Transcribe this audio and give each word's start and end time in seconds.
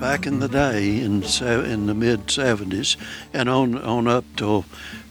back 0.00 0.26
in 0.26 0.38
the 0.38 0.48
day 0.48 0.98
in 0.98 1.22
in 1.22 1.86
the 1.86 1.94
mid 1.94 2.26
70s 2.26 2.96
and 3.34 3.50
on 3.50 3.76
on 3.76 4.08
up 4.08 4.24
till 4.34 4.64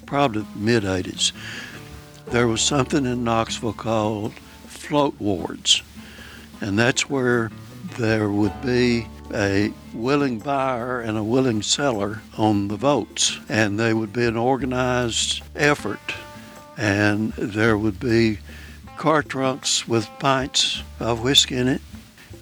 probably 0.07 0.43
mid 0.55 0.83
80s, 0.83 1.31
there 2.25 2.47
was 2.47 2.61
something 2.61 3.05
in 3.05 3.23
Knoxville 3.23 3.73
called 3.73 4.33
float 4.65 5.13
wards, 5.19 5.83
and 6.59 6.79
that's 6.79 7.07
where 7.07 7.51
there 7.99 8.29
would 8.29 8.59
be 8.63 9.07
a 9.31 9.71
willing 9.93 10.39
buyer 10.39 11.01
and 11.01 11.19
a 11.19 11.23
willing 11.23 11.61
seller 11.61 12.23
on 12.35 12.67
the 12.67 12.77
votes, 12.77 13.39
and 13.47 13.79
they 13.79 13.93
would 13.93 14.11
be 14.11 14.25
an 14.25 14.37
organized 14.37 15.43
effort, 15.55 16.15
and 16.77 17.31
there 17.33 17.77
would 17.77 17.99
be 17.99 18.39
car 18.97 19.21
trunks 19.21 19.87
with 19.87 20.09
pints 20.17 20.81
of 20.99 21.21
whiskey 21.21 21.57
in 21.57 21.67
it. 21.67 21.81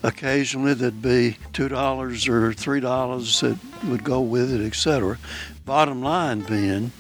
Occasionally, 0.04 0.74
there'd 0.74 1.02
be 1.02 1.38
two 1.54 1.68
dollars 1.68 2.28
or 2.28 2.54
three 2.54 2.80
dollars 2.80 3.42
that 3.42 3.58
would 3.86 4.04
go 4.04 4.22
with 4.22 4.54
it, 4.54 4.64
etc. 4.66 5.18
Bottom 5.66 6.02
line 6.02 6.42
being, 6.42 6.92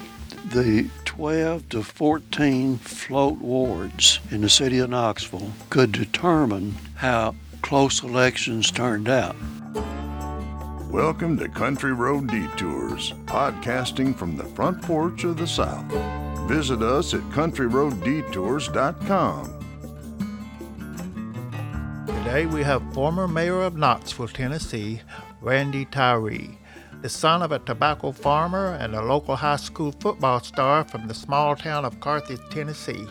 the 0.49 0.89
12 1.05 1.69
to 1.69 1.83
14 1.83 2.77
float 2.77 3.39
wards 3.39 4.19
in 4.31 4.41
the 4.41 4.49
city 4.49 4.79
of 4.79 4.89
Knoxville 4.89 5.51
could 5.69 5.91
determine 5.91 6.75
how 6.95 7.35
close 7.61 8.01
elections 8.03 8.71
turned 8.71 9.09
out. 9.09 9.35
Welcome 10.89 11.37
to 11.37 11.47
Country 11.49 11.93
Road 11.93 12.29
Detours, 12.29 13.13
podcasting 13.25 14.15
from 14.15 14.37
the 14.37 14.45
front 14.45 14.81
porch 14.81 15.25
of 15.25 15.37
the 15.37 15.45
South. 15.45 15.85
Visit 16.47 16.81
us 16.81 17.13
at 17.13 17.19
countryroaddetours.com. 17.31 19.56
Today 22.07 22.45
we 22.45 22.63
have 22.63 22.93
former 22.93 23.27
mayor 23.27 23.61
of 23.63 23.75
Knoxville, 23.75 24.29
Tennessee, 24.29 25.01
Randy 25.41 25.83
Tyree, 25.83 26.57
the 27.01 27.09
son 27.09 27.41
of 27.41 27.51
a 27.51 27.59
tobacco 27.59 28.13
farmer 28.13 28.77
and 28.79 28.95
a 28.95 29.01
local 29.01 29.35
high 29.35 29.57
school 29.57 29.91
football 29.91 30.39
star 30.39 30.85
from 30.85 31.09
the 31.09 31.13
small 31.13 31.57
town 31.57 31.83
of 31.83 31.99
Carthage, 31.99 32.39
Tennessee. 32.49 33.05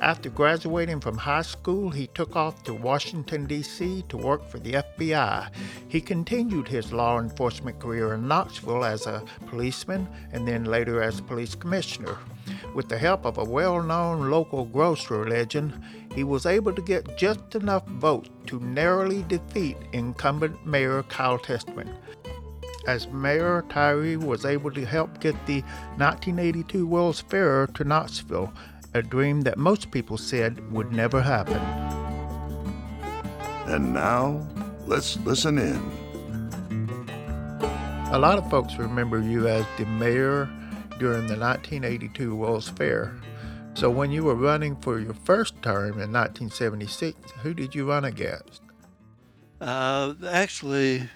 After 0.00 0.30
graduating 0.30 1.00
from 1.00 1.18
high 1.18 1.42
school, 1.42 1.90
he 1.90 2.06
took 2.08 2.36
off 2.36 2.62
to 2.64 2.72
Washington, 2.72 3.46
D.C. 3.46 4.04
to 4.08 4.16
work 4.16 4.48
for 4.48 4.60
the 4.60 4.74
FBI. 4.74 5.50
He 5.88 6.00
continued 6.00 6.68
his 6.68 6.92
law 6.92 7.18
enforcement 7.18 7.80
career 7.80 8.14
in 8.14 8.28
Knoxville 8.28 8.84
as 8.84 9.06
a 9.06 9.24
policeman 9.48 10.06
and 10.32 10.46
then 10.46 10.64
later 10.64 11.02
as 11.02 11.20
police 11.20 11.56
commissioner. 11.56 12.16
With 12.76 12.88
the 12.88 12.96
help 12.96 13.26
of 13.26 13.38
a 13.38 13.44
well 13.44 13.82
known 13.82 14.30
local 14.30 14.66
grocery 14.66 15.28
legend, 15.28 15.74
he 16.14 16.22
was 16.22 16.46
able 16.46 16.72
to 16.74 16.82
get 16.82 17.18
just 17.18 17.56
enough 17.56 17.86
votes 17.86 18.30
to 18.46 18.60
narrowly 18.60 19.24
defeat 19.24 19.76
incumbent 19.92 20.64
Mayor 20.64 21.02
Kyle 21.04 21.38
Testerman. 21.38 21.92
As 22.86 23.08
mayor, 23.08 23.64
Tyree 23.68 24.16
was 24.16 24.46
able 24.46 24.70
to 24.70 24.86
help 24.86 25.20
get 25.20 25.34
the 25.44 25.60
1982 25.96 26.86
World's 26.86 27.20
Fair 27.20 27.66
to 27.66 27.84
Knoxville 27.84 28.52
a 28.94 29.02
dream 29.02 29.42
that 29.42 29.58
most 29.58 29.90
people 29.90 30.16
said 30.16 30.72
would 30.72 30.92
never 30.92 31.20
happen. 31.20 31.60
And 33.66 33.92
now, 33.92 34.46
let's 34.86 35.18
listen 35.18 35.58
in. 35.58 35.76
A 38.10 38.18
lot 38.18 38.38
of 38.38 38.48
folks 38.50 38.76
remember 38.76 39.20
you 39.20 39.48
as 39.48 39.66
the 39.76 39.84
mayor 39.84 40.48
during 40.98 41.26
the 41.26 41.36
1982 41.38 42.34
World's 42.34 42.70
Fair. 42.70 43.14
So 43.74 43.90
when 43.90 44.10
you 44.10 44.24
were 44.24 44.34
running 44.34 44.74
for 44.76 44.98
your 44.98 45.14
first 45.14 45.62
term 45.62 46.00
in 46.00 46.10
1976, 46.10 47.32
who 47.42 47.52
did 47.52 47.74
you 47.74 47.88
run 47.88 48.06
against? 48.06 48.62
Uh, 49.60 50.14
actually, 50.26 51.08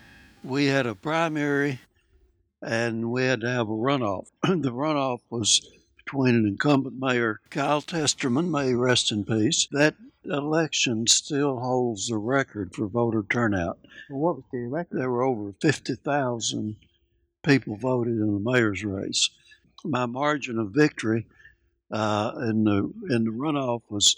we 0.44 0.66
had 0.66 0.86
a 0.86 0.94
primary 0.94 1.80
and 2.60 3.10
we 3.10 3.24
had 3.24 3.40
to 3.40 3.48
have 3.48 3.68
a 3.68 3.72
runoff. 3.72 4.26
the 4.42 4.70
runoff 4.70 5.20
was 5.30 5.60
between 6.04 6.34
an 6.34 6.46
incumbent 6.46 6.98
mayor, 6.98 7.40
Kyle 7.50 7.80
Testerman, 7.80 8.50
may 8.50 8.68
he 8.68 8.74
rest 8.74 9.12
in 9.12 9.24
peace. 9.24 9.68
That 9.70 9.94
election 10.24 11.06
still 11.06 11.58
holds 11.58 12.08
the 12.08 12.16
record 12.16 12.74
for 12.74 12.86
voter 12.86 13.24
turnout. 13.28 13.78
Well, 14.10 14.20
what 14.20 14.36
was 14.36 14.44
the 14.52 14.66
record? 14.66 14.98
There 14.98 15.10
were 15.10 15.22
over 15.22 15.54
50,000 15.60 16.76
people 17.42 17.76
voted 17.76 18.14
in 18.14 18.34
the 18.34 18.50
mayor's 18.50 18.84
race. 18.84 19.30
My 19.84 20.06
margin 20.06 20.58
of 20.58 20.70
victory 20.70 21.26
uh, 21.90 22.32
in 22.48 22.64
the 22.64 22.92
in 23.10 23.24
the 23.24 23.30
runoff 23.30 23.82
was 23.88 24.16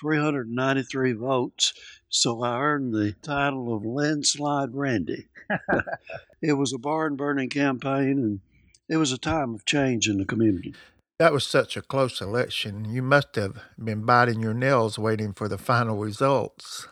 393 0.00 1.12
votes, 1.12 1.74
so 2.08 2.42
I 2.42 2.58
earned 2.60 2.94
the 2.94 3.12
title 3.22 3.74
of 3.74 3.84
landslide 3.84 4.74
Randy. 4.74 5.26
it 6.42 6.52
was 6.52 6.72
a 6.72 6.78
barn 6.78 7.16
burning 7.16 7.48
campaign, 7.48 8.18
and 8.18 8.40
it 8.88 8.96
was 8.96 9.12
a 9.12 9.18
time 9.18 9.54
of 9.54 9.64
change 9.64 10.08
in 10.08 10.18
the 10.18 10.24
community. 10.24 10.74
That 11.20 11.34
was 11.34 11.46
such 11.46 11.76
a 11.76 11.82
close 11.82 12.22
election. 12.22 12.86
You 12.86 13.02
must 13.02 13.34
have 13.34 13.60
been 13.78 14.06
biting 14.06 14.40
your 14.40 14.54
nails 14.54 14.98
waiting 14.98 15.34
for 15.34 15.48
the 15.48 15.58
final 15.58 15.98
results. 15.98 16.88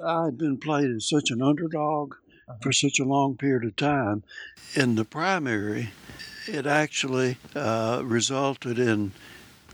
I 0.00 0.26
had 0.26 0.38
been 0.38 0.58
played 0.58 0.92
as 0.92 1.08
such 1.08 1.32
an 1.32 1.42
underdog 1.42 2.14
uh-huh. 2.48 2.58
for 2.62 2.70
such 2.70 3.00
a 3.00 3.04
long 3.04 3.36
period 3.36 3.64
of 3.64 3.74
time. 3.74 4.22
In 4.76 4.94
the 4.94 5.04
primary, 5.04 5.90
it 6.46 6.68
actually 6.68 7.36
uh, 7.56 8.02
resulted 8.04 8.78
in 8.78 9.10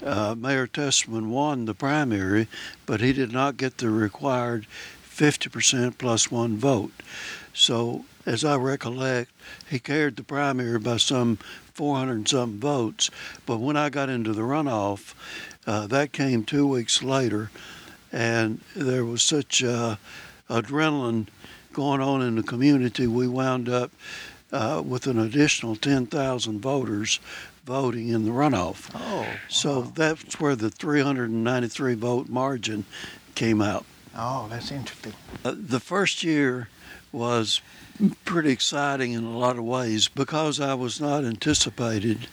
uh, 0.02 0.34
Mayor 0.34 0.66
Testerman 0.66 1.28
won 1.28 1.66
the 1.66 1.74
primary, 1.74 2.48
but 2.86 3.02
he 3.02 3.12
did 3.12 3.32
not 3.32 3.58
get 3.58 3.76
the 3.76 3.90
required 3.90 4.66
50% 5.06 5.98
plus 5.98 6.30
one 6.30 6.56
vote. 6.56 6.92
So, 7.52 8.06
as 8.24 8.46
I 8.46 8.56
recollect, 8.56 9.30
he 9.68 9.78
carried 9.78 10.16
the 10.16 10.24
primary 10.24 10.78
by 10.78 10.96
some 10.96 11.38
400 11.74 12.12
and 12.12 12.28
some 12.28 12.58
votes. 12.60 13.10
But 13.46 13.58
when 13.58 13.76
I 13.76 13.90
got 13.90 14.08
into 14.08 14.32
the 14.32 14.42
runoff, 14.42 15.14
uh, 15.66 15.86
that 15.88 16.12
came 16.12 16.44
two 16.44 16.66
weeks 16.66 17.02
later, 17.02 17.50
and 18.12 18.60
there 18.76 19.04
was 19.04 19.22
such 19.22 19.62
uh, 19.62 19.96
adrenaline 20.48 21.26
going 21.72 22.00
on 22.00 22.22
in 22.22 22.36
the 22.36 22.42
community, 22.42 23.06
we 23.06 23.26
wound 23.26 23.68
up 23.68 23.90
uh, 24.52 24.80
with 24.86 25.06
an 25.08 25.18
additional 25.18 25.74
10,000 25.74 26.60
voters 26.60 27.18
voting 27.64 28.08
in 28.08 28.24
the 28.24 28.30
runoff. 28.30 28.90
Oh, 28.94 29.22
wow. 29.22 29.34
so 29.48 29.82
that's 29.82 30.38
where 30.38 30.54
the 30.54 30.70
393 30.70 31.94
vote 31.94 32.28
margin 32.28 32.84
came 33.34 33.60
out. 33.60 33.84
Oh, 34.16 34.46
that's 34.48 34.70
interesting. 34.70 35.14
Uh, 35.44 35.54
the 35.56 35.80
first 35.80 36.22
year 36.22 36.68
was 37.10 37.60
pretty 38.24 38.50
exciting 38.50 39.12
in 39.12 39.24
a 39.24 39.38
lot 39.38 39.56
of 39.56 39.64
ways 39.64 40.08
because 40.08 40.60
I 40.60 40.74
was 40.74 41.00
not 41.00 41.24
anticipated 41.24 42.26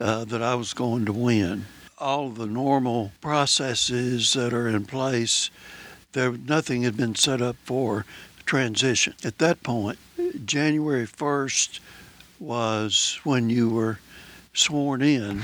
uh, 0.00 0.24
that 0.24 0.42
I 0.42 0.54
was 0.54 0.72
going 0.72 1.04
to 1.06 1.12
win. 1.12 1.66
All 1.98 2.30
the 2.30 2.46
normal 2.46 3.12
processes 3.20 4.32
that 4.32 4.52
are 4.52 4.68
in 4.68 4.86
place, 4.86 5.50
there 6.12 6.32
nothing 6.32 6.82
had 6.82 6.96
been 6.96 7.14
set 7.14 7.40
up 7.40 7.56
for 7.64 8.04
transition. 8.46 9.14
At 9.22 9.38
that 9.38 9.62
point, 9.62 9.98
January 10.44 11.06
1st 11.06 11.80
was 12.38 13.20
when 13.22 13.50
you 13.50 13.68
were 13.68 13.98
sworn 14.54 15.02
in, 15.02 15.42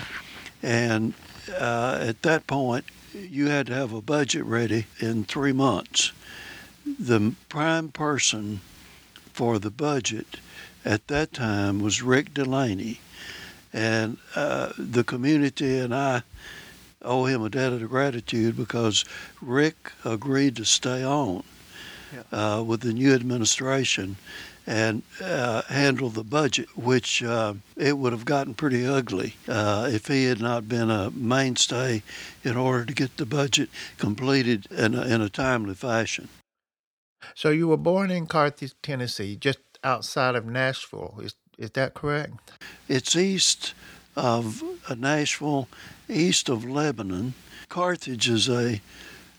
and 0.62 1.14
uh, 1.60 1.98
at 2.00 2.22
that 2.22 2.46
point, 2.46 2.86
you 3.12 3.46
had 3.48 3.66
to 3.68 3.74
have 3.74 3.92
a 3.92 4.00
budget 4.00 4.44
ready 4.44 4.86
in 4.98 5.24
three 5.24 5.52
months. 5.52 6.12
The 6.84 7.34
prime 7.48 7.90
person 7.90 8.60
for 9.36 9.58
the 9.58 9.70
budget 9.70 10.38
at 10.82 11.08
that 11.08 11.34
time 11.34 11.78
was 11.78 12.00
Rick 12.00 12.32
Delaney. 12.32 13.00
And 13.70 14.16
uh, 14.34 14.72
the 14.78 15.04
community 15.04 15.78
and 15.78 15.94
I 15.94 16.22
owe 17.02 17.26
him 17.26 17.44
a 17.44 17.50
debt 17.50 17.74
of 17.74 17.86
gratitude 17.90 18.56
because 18.56 19.04
Rick 19.42 19.92
agreed 20.06 20.56
to 20.56 20.64
stay 20.64 21.04
on 21.04 21.44
uh, 22.32 22.64
with 22.66 22.80
the 22.80 22.94
new 22.94 23.12
administration 23.12 24.16
and 24.66 25.02
uh, 25.22 25.60
handle 25.68 26.08
the 26.08 26.24
budget, 26.24 26.74
which 26.74 27.22
uh, 27.22 27.52
it 27.76 27.98
would 27.98 28.14
have 28.14 28.24
gotten 28.24 28.54
pretty 28.54 28.86
ugly 28.86 29.34
uh, 29.48 29.86
if 29.92 30.06
he 30.06 30.24
had 30.24 30.40
not 30.40 30.66
been 30.66 30.90
a 30.90 31.10
mainstay 31.10 32.02
in 32.42 32.56
order 32.56 32.86
to 32.86 32.94
get 32.94 33.18
the 33.18 33.26
budget 33.26 33.68
completed 33.98 34.66
in 34.70 34.94
a, 34.94 35.02
in 35.02 35.20
a 35.20 35.28
timely 35.28 35.74
fashion. 35.74 36.30
So 37.34 37.50
you 37.50 37.68
were 37.68 37.76
born 37.76 38.10
in 38.10 38.26
Carthage, 38.26 38.74
Tennessee, 38.82 39.36
just 39.36 39.58
outside 39.82 40.34
of 40.34 40.46
Nashville. 40.46 41.18
Is 41.22 41.34
is 41.58 41.70
that 41.70 41.94
correct? 41.94 42.52
It's 42.86 43.16
east 43.16 43.72
of 44.14 44.62
uh, 44.88 44.94
Nashville, 44.94 45.68
east 46.08 46.48
of 46.48 46.64
Lebanon. 46.64 47.34
Carthage 47.68 48.28
is 48.28 48.48
a, 48.48 48.80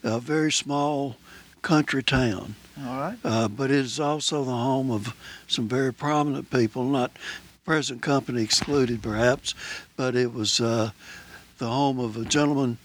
a 0.04 0.19
very 0.19 0.51
small 0.51 1.16
country 1.62 2.01
town. 2.01 2.56
All 2.80 3.00
right. 3.00 3.18
Uh, 3.24 3.48
but 3.48 3.69
it 3.69 3.78
is 3.78 4.00
also 4.00 4.44
the 4.44 4.51
home 4.51 4.90
of 4.90 5.16
some 5.48 5.68
very 5.68 5.94
prominent 5.94 6.50
people, 6.50 6.83
not 6.86 7.12
present 7.66 8.01
company 8.01 8.42
excluded 8.42 9.04
perhaps, 9.04 9.54
but 9.95 10.16
it 10.16 10.33
was 10.33 10.60
uh, 10.60 10.92
the 11.57 11.68
home 11.68 12.00
of 12.00 12.18
a 12.18 12.25
gentleman, 12.25 12.78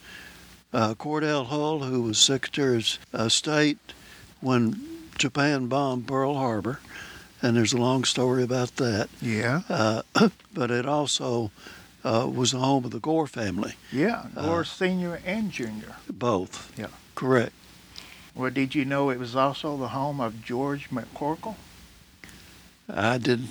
uh, 0.72 0.94
Cordell 0.94 1.46
Hull, 1.46 1.80
who 1.80 2.02
was 2.02 2.18
Secretary 2.18 2.84
of 3.12 3.32
State 3.32 3.78
when 4.40 4.91
Japan 5.18 5.66
bombed 5.66 6.06
Pearl 6.06 6.34
Harbor, 6.34 6.80
and 7.40 7.56
there's 7.56 7.72
a 7.72 7.78
long 7.78 8.04
story 8.04 8.42
about 8.42 8.76
that. 8.76 9.08
Yeah. 9.20 9.62
Uh, 9.68 10.02
but 10.54 10.70
it 10.70 10.86
also 10.86 11.50
uh, 12.04 12.28
was 12.32 12.52
the 12.52 12.58
home 12.58 12.84
of 12.84 12.90
the 12.90 12.98
Gore 13.00 13.26
family, 13.26 13.74
Yeah. 13.92 14.26
Gore 14.34 14.60
Uh, 14.60 14.64
Senior 14.64 15.20
and 15.24 15.50
Junior. 15.52 15.94
both. 16.10 16.72
Yeah. 16.78 16.88
Correct. 17.14 17.52
Well, 18.34 18.50
did 18.50 18.74
you 18.74 18.84
know 18.84 19.10
it 19.10 19.18
was 19.18 19.36
also 19.36 19.76
the 19.76 19.88
home 19.88 20.20
of 20.20 20.42
George 20.42 20.88
McCorkle? 20.90 21.56
I 22.88 23.18
didn't. 23.18 23.50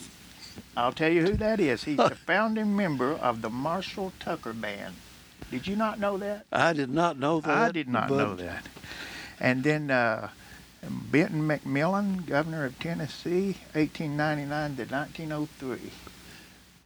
I'll 0.75 0.91
tell 0.91 1.11
you 1.11 1.21
who 1.21 1.33
that 1.37 1.59
is. 1.59 1.83
He's 1.83 1.97
the 1.97 2.09
founding 2.27 2.75
member 2.75 3.11
of 3.13 3.41
the 3.41 3.49
Marshall 3.49 4.11
Tucker 4.19 4.53
Band. 4.53 4.95
Did 5.51 5.67
you 5.67 5.75
not 5.75 5.99
know 5.99 6.17
that? 6.17 6.45
I 6.51 6.73
did 6.73 6.89
not 6.89 7.19
know 7.19 7.39
that. 7.41 7.57
I 7.57 7.71
did 7.71 7.87
not 7.87 8.09
know 8.09 8.35
that. 8.35 8.65
And 9.39 9.63
then 9.63 9.91
uh, 9.91 10.29
Benton 10.89 11.47
McMillin, 11.47 12.25
governor 12.25 12.65
of 12.65 12.77
Tennessee, 12.79 13.57
1899 13.73 14.75
to 14.77 14.83
1903. 14.93 15.79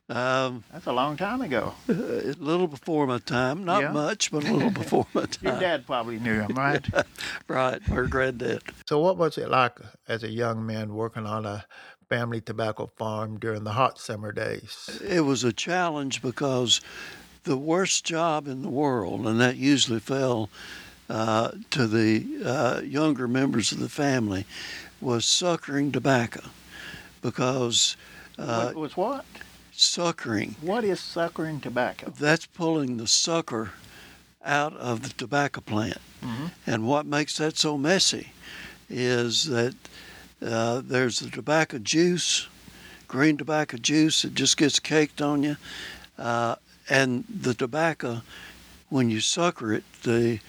Um, 0.08 0.64
That's 0.72 0.86
a 0.86 0.92
long 0.94 1.18
time 1.18 1.42
ago. 1.42 1.74
a 1.90 1.92
little 1.94 2.68
before 2.68 3.08
my 3.08 3.18
time. 3.20 3.64
Not 3.64 3.82
Yeah? 3.82 3.92
much, 3.92 4.32
but 4.32 4.44
a 4.48 4.54
little 4.54 4.70
before 4.70 5.08
my 5.14 5.22
time. 5.26 5.38
Your 5.42 5.52
time. 5.54 5.62
dad 5.62 5.86
probably 5.88 6.20
knew 6.20 6.42
him, 6.42 6.56
right? 6.56 6.86
Right, 7.48 7.82
her 7.84 8.08
granddad. 8.08 8.64
So, 8.88 9.00
what 9.00 9.18
was 9.18 9.38
it 9.38 9.50
like 9.50 9.78
as 10.08 10.24
a 10.24 10.30
young 10.32 10.66
man 10.66 10.96
working 10.96 11.28
on 11.28 11.46
a 11.46 11.64
family 12.10 12.42
tobacco 12.42 12.88
farm 12.98 13.38
during 13.38 13.64
the 13.64 13.72
hot 13.74 14.00
summer 14.00 14.32
days? 14.32 15.00
It 15.08 15.22
was 15.22 15.44
a 15.44 15.54
challenge 15.54 16.24
because 16.24 16.82
the 17.44 17.56
worst 17.58 18.04
job 18.04 18.48
in 18.48 18.64
the 18.64 18.70
world, 18.70 19.28
and 19.28 19.40
that 19.42 19.58
usually 19.58 20.00
fell 20.00 20.50
uh, 21.10 21.52
to 21.72 21.88
the 21.88 22.25
uh, 22.46 22.81
younger 22.81 23.28
members 23.28 23.72
of 23.72 23.80
the 23.80 23.90
family, 23.90 24.46
was 25.02 25.25
suckering 25.25 25.92
tobacco. 25.92 26.42
Because 27.22 27.98
uh, 28.38 28.66
what 28.68 28.75
was 28.75 28.98
what? 28.98 29.25
suckering, 29.72 30.56
What 30.62 30.84
is 30.84 31.00
suckering 31.00 31.60
tobacco? 31.60 32.13
that's 32.19 32.46
pulling 32.46 32.98
the 32.98 33.07
sucker 33.07 33.72
out 34.44 34.74
of 34.78 35.02
the 35.02 35.10
tobacco 35.10 35.62
plant. 35.62 35.98
Mhm. 36.24 36.52
And 36.68 36.88
what 36.88 37.06
makes 37.06 37.38
that 37.38 37.58
so 37.58 37.78
messy 37.78 38.31
is 38.90 39.46
that 39.46 39.75
uh, 40.46 40.81
there's 40.86 41.19
the 41.19 41.30
tobacco 41.30 41.80
juice, 41.80 42.48
green 43.08 43.38
tobacco 43.38 43.78
juice, 43.78 44.22
that 44.22 44.36
just 44.36 44.58
gets 44.58 44.80
caked 44.80 45.22
on 45.22 45.44
you. 45.44 45.58
Uh, 46.18 46.56
and 46.90 47.24
the 47.28 47.54
tobacco, 47.54 48.22
when 48.90 49.10
you 49.10 49.19
sucker 49.19 49.74
it, 49.74 49.84
the 50.04 50.40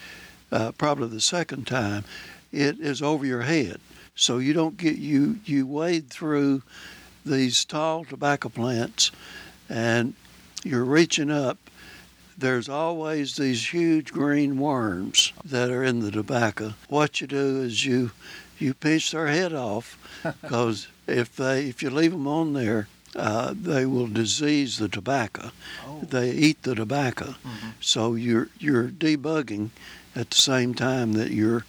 uh, 0.53 0.73
probably 0.73 1.09
the 1.09 1.21
second 1.21 1.67
time, 1.67 2.05
it 2.53 2.79
is 2.81 3.03
over 3.03 3.27
your 3.27 3.43
head. 3.43 3.81
So 4.15 4.39
you 4.39 4.53
don't 4.55 4.77
get 4.77 4.97
you 4.97 5.41
you 5.45 5.67
wade 5.67 6.09
through 6.09 6.63
these 7.25 7.65
tall 7.65 8.05
tobacco 8.05 8.49
plants, 8.49 9.11
and 9.69 10.15
you're 10.65 10.85
reaching 10.85 11.31
up. 11.31 11.59
There's 12.39 12.69
always 12.69 13.37
these 13.37 13.73
huge 13.73 14.13
green 14.13 14.59
worms 14.59 15.33
that 15.45 15.71
are 15.71 15.83
in 15.83 16.01
the 16.01 16.11
tobacco. 16.11 16.75
What 16.89 17.21
you 17.21 17.27
do 17.27 17.61
is 17.63 17.85
you 17.85 18.11
you 18.59 18.73
pinch 18.75 19.11
their 19.11 19.27
head 19.27 19.53
off 19.53 19.99
because 20.43 20.89
if 21.07 21.35
they 21.37 21.67
if 21.69 21.83
you 21.83 21.91
leave 21.91 22.13
them 22.13 22.27
on 22.27 22.53
there, 22.55 22.89
uh, 23.15 23.55
they 23.59 23.85
will 23.87 24.07
disease 24.07 24.79
the 24.79 24.89
tobacco. 24.89 25.51
Oh. 25.87 26.01
They 26.09 26.31
eat 26.31 26.63
the 26.63 26.75
tobacco, 26.75 27.35
Mhm. 27.45 27.73
so 27.81 28.15
you're 28.15 28.49
you're 28.59 28.89
debugging 28.89 29.71
at 30.17 30.31
the 30.31 30.37
same 30.37 30.75
time 30.75 31.13
that 31.13 31.31
you're 31.31 31.65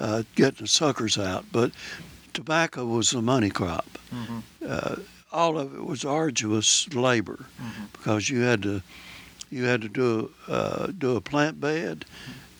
uh, 0.00 0.24
getting 0.34 0.62
the 0.64 0.66
suckers 0.68 1.16
out. 1.16 1.44
But 1.52 1.70
tobacco 2.34 2.84
was 2.84 3.10
the 3.10 3.22
money 3.22 3.50
crop. 3.50 3.98
Mhm. 4.12 4.42
Uh, 4.66 4.96
all 5.32 5.58
of 5.58 5.72
it 5.74 5.84
was 5.84 6.04
arduous 6.04 6.92
labor 6.92 7.46
Mhm. 7.60 7.92
because 7.92 8.28
you 8.28 8.40
had 8.40 8.62
to 8.62 8.82
you 9.50 9.64
had 9.64 9.82
to 9.82 9.88
do 9.88 10.30
uh, 10.48 10.86
do 10.98 11.14
a 11.16 11.20
plant 11.20 11.60
bed 11.60 12.04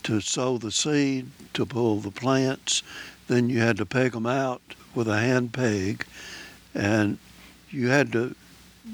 to 0.03 0.21
sow 0.21 0.59
the 0.59 0.71
seed 0.71 1.27
to 1.55 1.65
pull 1.67 2.01
the 2.01 2.11
plants. 2.11 2.83
Then 3.29 3.49
you 3.49 3.61
had 3.61 3.79
to 3.79 3.87
peg 3.87 4.13
them 4.13 4.27
out 4.27 4.61
with 4.95 5.09
a 5.09 5.19
hand 5.19 5.53
peg, 5.55 6.05
and 6.75 7.19
you 7.71 7.89
had 7.89 8.13
to 8.13 8.35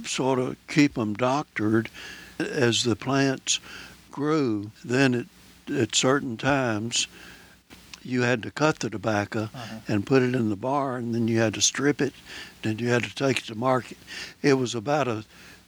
sort 0.05 0.39
of 0.39 0.57
keep 0.69 0.95
them 0.95 1.15
doctored 1.15 1.89
as 2.39 2.85
the 2.85 2.95
plants 2.95 3.59
grew. 4.13 4.71
Then 4.85 5.13
at, 5.15 5.27
at 5.71 5.95
certain 5.95 6.37
times, 6.37 7.07
you 8.03 8.23
had 8.23 8.43
to 8.43 8.51
cut 8.51 8.79
the 8.81 8.91
tobacco 8.91 9.51
Uh-huh. 9.55 9.81
and 9.89 10.07
put 10.07 10.23
it 10.23 10.35
in 10.35 10.49
the 10.49 10.57
barn. 10.57 11.13
Then 11.13 11.29
you 11.29 11.39
had 11.41 11.55
to 11.55 11.61
strip 11.61 12.01
it. 12.01 12.15
Then 12.63 12.79
you 12.79 12.89
had 12.89 13.05
to 13.05 13.15
take 13.15 13.39
it 13.39 13.45
to 13.47 13.55
market. 13.55 13.99
It 14.43 14.55
was 14.55 14.75
about 14.75 15.09
a 15.09 15.25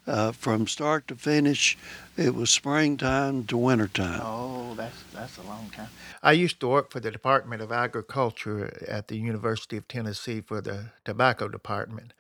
uh, 0.06 0.32
from 0.32 0.66
start 0.66 1.06
to 1.06 1.14
finish. 1.14 1.76
It 2.16 2.34
was 2.34 2.50
springtime 2.50 3.44
to 3.44 3.56
wintertime. 3.56 4.20
Oh, 4.24 4.74
that's 4.74 5.02
that's 5.12 5.36
a 5.38 5.42
long 5.42 5.70
time. 5.70 5.88
I 6.22 6.32
used 6.32 6.58
to 6.60 6.68
work 6.68 6.90
for 6.90 7.00
the 7.00 7.10
Department 7.10 7.62
of 7.62 7.70
Agriculture 7.70 8.72
at 8.88 9.08
the 9.08 9.16
University 9.18 9.76
of 9.76 9.86
Tennessee 9.86 10.40
for 10.40 10.60
the 10.60 10.90
tobacco 11.04 11.48
department. 11.48 12.12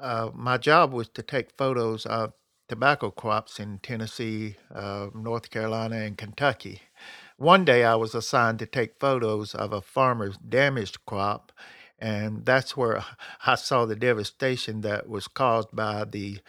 Uh, 0.00 0.30
my 0.32 0.56
job 0.58 0.92
was 0.92 1.08
to 1.08 1.22
take 1.22 1.50
photos 1.58 2.06
of 2.06 2.32
tobacco 2.68 3.10
crops 3.10 3.58
in 3.58 3.78
Tennessee, 3.80 4.56
uh, 4.72 5.08
North 5.14 5.50
Carolina, 5.50 5.96
and 5.96 6.16
Kentucky. 6.16 6.82
One 7.38 7.64
day 7.64 7.84
I 7.84 7.94
was 7.94 8.16
assigned 8.16 8.58
to 8.58 8.66
take 8.66 8.98
photos 8.98 9.54
of 9.54 9.72
a 9.72 9.80
farmer's 9.80 10.36
damaged 10.38 11.06
crop, 11.06 11.52
and 11.96 12.44
that's 12.44 12.76
where 12.76 13.04
I 13.46 13.54
saw 13.54 13.86
the 13.86 13.94
devastation 13.94 14.80
that 14.80 15.08
was 15.08 15.28
caused 15.28 15.68
by 15.72 16.04
the 16.04 16.40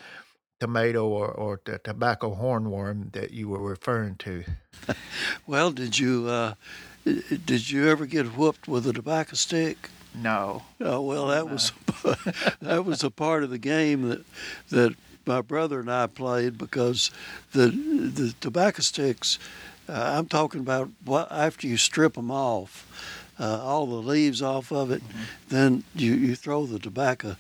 tomato 0.59 1.07
or, 1.07 1.27
or 1.27 1.61
the 1.63 1.77
tobacco 1.77 2.35
hornworm 2.35 3.13
that 3.13 3.29
you 3.31 3.47
were 3.47 3.61
referring 3.61 4.15
to. 4.15 4.43
Well, 5.45 5.71
did 5.71 5.99
you 5.99 6.27
uh, 6.27 6.55
did 7.05 7.69
you 7.69 7.87
ever 7.87 8.07
get 8.07 8.35
whooped 8.35 8.67
with 8.67 8.87
a 8.87 8.93
tobacco 8.93 9.35
stick? 9.35 9.91
No. 10.15 10.63
Oh 10.81 11.01
well, 11.01 11.27
that 11.27 11.47
was 11.47 11.71
that 12.61 12.83
was 12.83 13.03
a 13.03 13.11
part 13.11 13.43
of 13.43 13.51
the 13.51 13.59
game 13.59 14.09
that 14.09 14.25
that 14.71 14.95
my 15.27 15.41
brother 15.41 15.79
and 15.79 15.91
I 15.91 16.07
played 16.07 16.57
because 16.57 17.11
the 17.51 17.67
the 17.67 18.33
tobacco 18.41 18.81
sticks. 18.81 19.37
Uh, 19.89 20.17
I'm 20.17 20.27
talking 20.27 20.61
about 20.61 20.89
what 21.03 21.31
after 21.31 21.65
you 21.65 21.75
strip 21.75 22.13
them 22.13 22.29
off, 22.29 22.85
uh, 23.39 23.59
all 23.63 23.87
the 23.87 23.95
leaves 23.95 24.41
off 24.41 24.71
of 24.71 24.91
it, 24.91 25.01
then 25.47 25.83
you 25.95 26.13
you 26.13 26.35
throw 26.35 26.65
the 26.67 26.77
tobacco. 26.77 27.35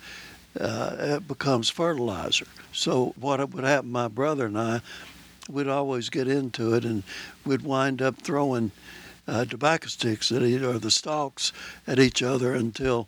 Uh, 0.59 0.95
it 0.99 1.27
becomes 1.27 1.69
fertilizer. 1.69 2.47
So 2.73 3.13
what 3.19 3.53
would 3.53 3.63
happen? 3.63 3.91
My 3.91 4.07
brother 4.07 4.47
and 4.47 4.57
I, 4.57 4.81
we'd 5.47 5.67
always 5.67 6.09
get 6.09 6.27
into 6.27 6.73
it, 6.73 6.85
and 6.85 7.03
we'd 7.45 7.61
wind 7.61 8.01
up 8.01 8.17
throwing 8.17 8.71
uh, 9.27 9.45
tobacco 9.45 9.87
sticks 9.87 10.31
at 10.31 10.41
each, 10.41 10.63
or 10.63 10.79
the 10.79 10.89
stalks 10.89 11.53
at 11.85 11.99
each 11.99 12.23
other 12.23 12.55
until 12.55 13.07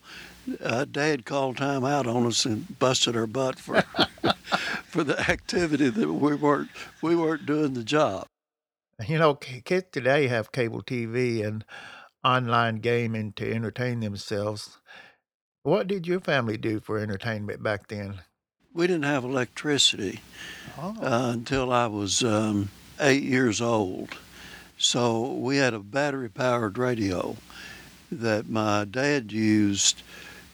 uh, 0.64 0.86
Dad 0.86 1.26
called 1.26 1.58
time 1.58 1.84
out 1.84 2.06
on 2.06 2.28
us 2.28 2.46
and 2.46 2.78
busted 2.78 3.16
our 3.16 3.28
butt 3.28 3.58
for 3.58 3.82
for 4.86 5.04
the 5.04 5.20
activity 5.32 5.90
that 5.90 6.14
we 6.14 6.36
weren't 6.36 6.70
we 7.02 7.16
weren't 7.16 7.48
doing 7.48 7.74
the 7.74 7.84
job. 7.84 8.28
You 9.08 9.18
know, 9.18 9.36
kids 9.36 9.88
today 9.92 10.28
have 10.28 10.52
cable 10.52 10.82
TV 10.82 11.42
and 11.42 11.64
online 12.24 12.78
gaming 12.78 13.34
to 13.34 13.52
entertain 13.52 14.00
themselves. 14.00 14.78
What 15.64 15.88
did 15.88 16.08
your 16.08 16.20
family 16.20 16.58
do 16.58 16.80
for 16.80 17.00
entertainment 17.00 17.64
back 17.64 17.88
then? 17.88 18.22
We 18.74 18.88
didn't 18.88 19.04
have 19.06 19.24
electricity 19.24 20.20
Oh, 20.78 20.96
uh, 21.02 21.32
until 21.34 21.72
I 21.72 21.88
was 21.88 22.24
um, 22.24 22.70
eight 23.00 23.24
years 23.24 23.60
old, 23.62 24.18
so 24.78 25.34
we 25.34 25.58
had 25.58 25.74
a 25.74 25.80
battery 25.80 26.30
powered 26.30 26.78
radio 26.78 27.36
that 28.12 28.50
my 28.50 28.86
dad 28.86 29.32
used 29.32 30.04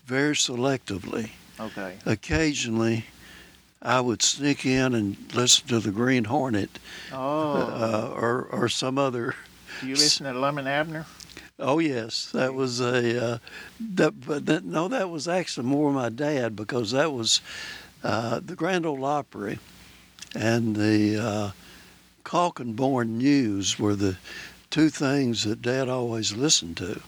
very 0.06 0.36
selectively. 0.36 1.32
okay. 1.60 1.98
Occasionally, 2.06 3.06
I 3.82 4.02
would 4.02 4.22
sneak 4.22 4.66
in 4.66 4.94
and 4.96 5.18
listen 5.34 5.68
to 5.68 5.80
the 5.80 5.92
Green 5.92 6.26
Hornet 6.26 6.80
Oh, 7.12 7.18
uh, 7.62 8.14
or 8.16 8.44
or 8.52 8.70
some 8.70 8.98
other. 8.98 9.36
do 9.82 9.88
you 9.88 9.96
listen 9.96 10.26
to 10.26 10.38
Lum 10.38 10.58
and 10.58 10.68
Abner? 10.68 11.06
Oh 11.60 11.80
yes, 11.80 12.30
that 12.34 12.54
was 12.54 12.80
a 12.80 13.24
uh, 13.34 13.38
that, 13.80 14.20
but 14.26 14.46
that, 14.46 14.64
no, 14.64 14.88
that 14.88 15.10
was 15.10 15.28
actually 15.28 15.66
more 15.68 15.92
my 15.92 16.10
dad 16.10 16.56
because 16.56 16.92
that 16.92 17.12
was 17.12 17.42
uh, 18.04 18.40
the 18.44 18.56
Grand 18.56 18.86
Ole 18.86 19.04
Opry 19.06 19.60
and 20.36 20.76
the 20.76 21.18
uh, 21.18 21.52
Kaltenborn 22.24 23.18
News 23.18 23.80
were 23.80 23.96
the 23.96 24.18
two 24.70 24.90
things 24.90 25.44
that 25.46 25.62
Dad 25.62 25.90
always 25.90 26.34
listened 26.36 26.78
to. 26.78 27.02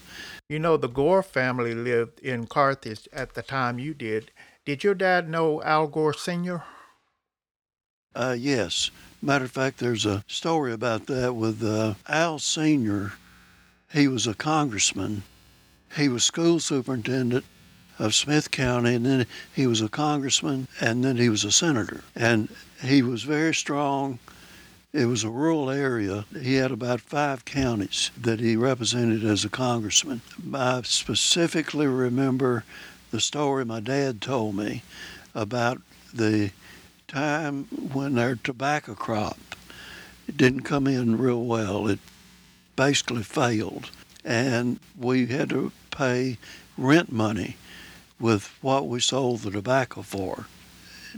You 0.48 0.58
know, 0.58 0.76
the 0.76 0.88
Gore 0.88 1.22
family 1.22 1.74
lived 1.74 2.18
in 2.20 2.46
Carthage 2.46 3.08
at 3.12 3.34
the 3.34 3.42
time 3.42 3.78
you 3.78 3.94
did. 3.94 4.30
Did 4.66 4.84
your 4.84 4.94
dad 4.94 5.28
know 5.28 5.62
Al 5.62 5.86
Gore 5.86 6.12
Sr.? 6.12 6.62
Uh, 8.14 8.36
yes, 8.38 8.90
matter 9.22 9.46
of 9.46 9.50
fact, 9.50 9.78
there's 9.78 10.04
a 10.04 10.22
story 10.26 10.72
about 10.72 11.06
that 11.06 11.34
with 11.34 11.62
uh, 11.62 11.94
Al 12.08 12.38
Senior. 12.38 13.12
He 13.92 14.06
was 14.06 14.26
a 14.26 14.34
congressman. 14.34 15.22
He 15.96 16.08
was 16.08 16.24
school 16.24 16.60
superintendent 16.60 17.44
of 17.98 18.14
Smith 18.14 18.50
County, 18.50 18.94
and 18.94 19.06
then 19.06 19.26
he 19.54 19.66
was 19.66 19.80
a 19.80 19.88
congressman, 19.88 20.68
and 20.80 21.04
then 21.04 21.16
he 21.16 21.28
was 21.28 21.44
a 21.44 21.52
senator. 21.52 22.02
And 22.14 22.48
he 22.82 23.02
was 23.02 23.22
very 23.22 23.54
strong. 23.54 24.18
It 24.92 25.06
was 25.06 25.24
a 25.24 25.30
rural 25.30 25.70
area. 25.70 26.26
He 26.38 26.54
had 26.54 26.70
about 26.70 27.00
five 27.00 27.44
counties 27.44 28.10
that 28.20 28.40
he 28.40 28.56
represented 28.56 29.24
as 29.24 29.44
a 29.44 29.48
congressman. 29.48 30.20
I 30.52 30.82
specifically 30.82 31.86
remember 31.86 32.64
the 33.10 33.20
story 33.20 33.64
my 33.64 33.80
dad 33.80 34.20
told 34.20 34.56
me 34.56 34.82
about 35.34 35.80
the 36.12 36.50
time 37.08 37.64
when 37.64 38.14
their 38.14 38.36
tobacco 38.36 38.94
crop 38.94 39.38
didn't 40.34 40.62
come 40.62 40.86
in 40.86 41.18
real 41.18 41.44
well. 41.44 41.88
It 41.88 41.98
basically 42.76 43.22
failed. 43.22 43.90
And 44.24 44.78
we 44.98 45.26
had 45.26 45.50
to 45.50 45.72
pay 45.90 46.38
rent 46.76 47.10
money 47.10 47.56
with 48.18 48.54
what 48.60 48.86
we 48.86 49.00
sold 49.00 49.40
the 49.40 49.50
tobacco 49.50 50.02
for. 50.02 50.46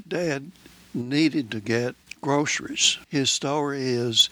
Dad 0.06 0.50
needed 0.94 1.50
to 1.50 1.60
get 1.60 1.94
groceries. 2.20 2.98
His 3.08 3.30
story 3.30 3.82
is 3.82 4.30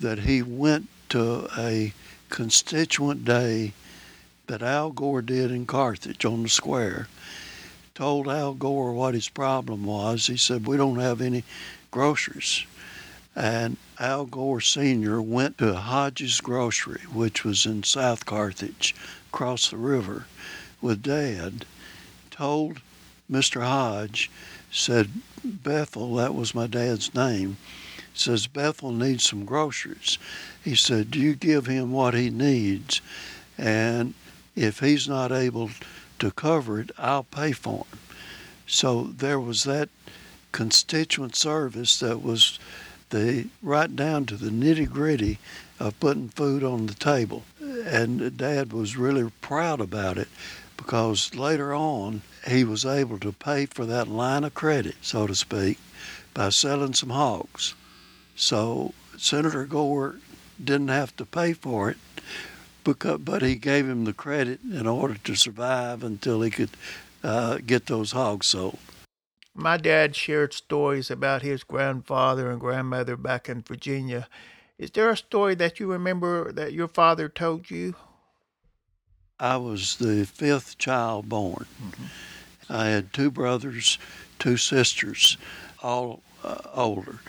that 0.00 0.20
he 0.20 0.42
went 0.42 0.88
to 1.10 1.48
a 1.56 1.92
constituent 2.28 3.24
day 3.24 3.72
that 4.48 4.62
Al 4.62 4.90
Gore 4.90 5.22
did 5.22 5.50
in 5.50 5.66
Carthage 5.66 6.24
on 6.24 6.42
the 6.42 6.48
square. 6.48 7.06
Told 7.94 8.28
Al 8.28 8.54
Gore 8.54 8.92
what 8.92 9.14
his 9.14 9.28
problem 9.28 9.84
was. 9.84 10.26
He 10.26 10.36
said, 10.36 10.66
We 10.66 10.76
don't 10.76 10.98
have 10.98 11.20
any 11.20 11.44
groceries. 11.90 12.64
And 13.36 13.76
Al 14.00 14.24
Gore 14.24 14.60
Sr. 14.60 15.22
went 15.22 15.58
to 15.58 15.74
Hodges 15.74 16.40
Grocery, 16.40 17.02
which 17.12 17.44
was 17.44 17.66
in 17.66 17.82
South 17.82 18.26
Carthage, 18.26 18.94
across 19.32 19.70
the 19.70 19.76
river, 19.76 20.26
with 20.80 21.02
Dad, 21.02 21.64
told 22.30 22.80
Mr. 23.30 23.62
Hodge, 23.62 24.30
said, 24.70 25.10
Bethel, 25.44 26.16
that 26.16 26.34
was 26.34 26.54
my 26.54 26.66
dad's 26.66 27.14
name, 27.14 27.58
says, 28.14 28.46
Bethel 28.46 28.92
needs 28.92 29.24
some 29.28 29.44
groceries. 29.44 30.18
He 30.64 30.74
said, 30.74 31.10
"Do 31.10 31.20
You 31.20 31.34
give 31.34 31.66
him 31.66 31.92
what 31.92 32.14
he 32.14 32.30
needs, 32.30 33.00
and 33.56 34.14
if 34.58 34.80
he's 34.80 35.08
not 35.08 35.32
able 35.32 35.70
to 36.18 36.30
cover 36.30 36.80
it, 36.80 36.90
I'll 36.98 37.24
pay 37.24 37.52
for 37.52 37.86
him. 37.90 37.98
So 38.66 39.04
there 39.04 39.40
was 39.40 39.64
that 39.64 39.88
constituent 40.52 41.36
service 41.36 41.98
that 42.00 42.22
was 42.22 42.58
the 43.10 43.46
right 43.62 43.94
down 43.94 44.26
to 44.26 44.36
the 44.36 44.50
nitty 44.50 44.90
gritty 44.90 45.38
of 45.78 45.98
putting 46.00 46.28
food 46.28 46.62
on 46.62 46.86
the 46.86 46.94
table. 46.94 47.44
And 47.60 48.36
Dad 48.36 48.72
was 48.72 48.96
really 48.96 49.30
proud 49.40 49.80
about 49.80 50.18
it 50.18 50.28
because 50.76 51.34
later 51.34 51.74
on 51.74 52.22
he 52.46 52.64
was 52.64 52.84
able 52.84 53.18
to 53.20 53.32
pay 53.32 53.66
for 53.66 53.86
that 53.86 54.08
line 54.08 54.44
of 54.44 54.54
credit, 54.54 54.96
so 55.02 55.26
to 55.26 55.34
speak, 55.34 55.78
by 56.34 56.48
selling 56.50 56.94
some 56.94 57.10
hogs. 57.10 57.74
So 58.36 58.92
Senator 59.16 59.64
Gore 59.64 60.16
didn't 60.62 60.88
have 60.88 61.16
to 61.16 61.24
pay 61.24 61.52
for 61.52 61.90
it, 61.90 61.96
because, 62.84 63.18
but 63.18 63.42
he 63.42 63.56
gave 63.56 63.88
him 63.88 64.04
the 64.04 64.12
credit 64.12 64.60
in 64.62 64.86
order 64.86 65.16
to 65.24 65.34
survive 65.34 66.02
until 66.02 66.42
he 66.42 66.50
could 66.50 66.70
uh, 67.22 67.58
get 67.66 67.86
those 67.86 68.12
hogs 68.12 68.46
sold. 68.46 68.78
My 69.54 69.76
dad 69.76 70.14
shared 70.14 70.54
stories 70.54 71.10
about 71.10 71.42
his 71.42 71.64
grandfather 71.64 72.50
and 72.50 72.60
grandmother 72.60 73.16
back 73.16 73.48
in 73.48 73.62
Virginia. 73.62 74.28
Is 74.78 74.92
there 74.92 75.10
a 75.10 75.16
story 75.16 75.56
that 75.56 75.80
you 75.80 75.90
remember 75.90 76.52
that 76.52 76.72
your 76.72 76.86
father 76.86 77.28
told 77.28 77.68
you? 77.70 77.96
I 79.40 79.56
was 79.56 79.96
the 79.96 80.24
fifth 80.24 80.78
child 80.78 81.28
born. 81.28 81.66
Mm-hmm. 81.82 82.04
I 82.70 82.86
had 82.86 83.12
two 83.12 83.30
brothers, 83.30 83.98
two 84.38 84.56
sisters, 84.56 85.36
all 85.82 86.22
uh, 86.44 86.58
older. 86.74 87.20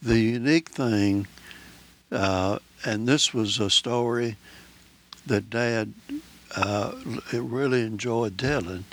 The 0.00 0.18
unique 0.18 0.68
thing, 0.68 1.26
uh, 2.10 2.58
and 2.84 3.08
this 3.08 3.32
was 3.32 3.58
a 3.58 3.70
story 3.70 4.36
that 5.26 5.50
Dad 5.50 5.92
uh, 6.56 6.92
really 7.32 7.82
enjoyed 7.82 8.38
telling, 8.38 8.84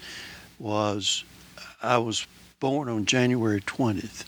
was 0.58 1.24
I 1.82 1.98
was 1.98 2.28
born 2.60 2.90
on 2.90 3.06
January 3.06 3.62
20th, 3.62 4.26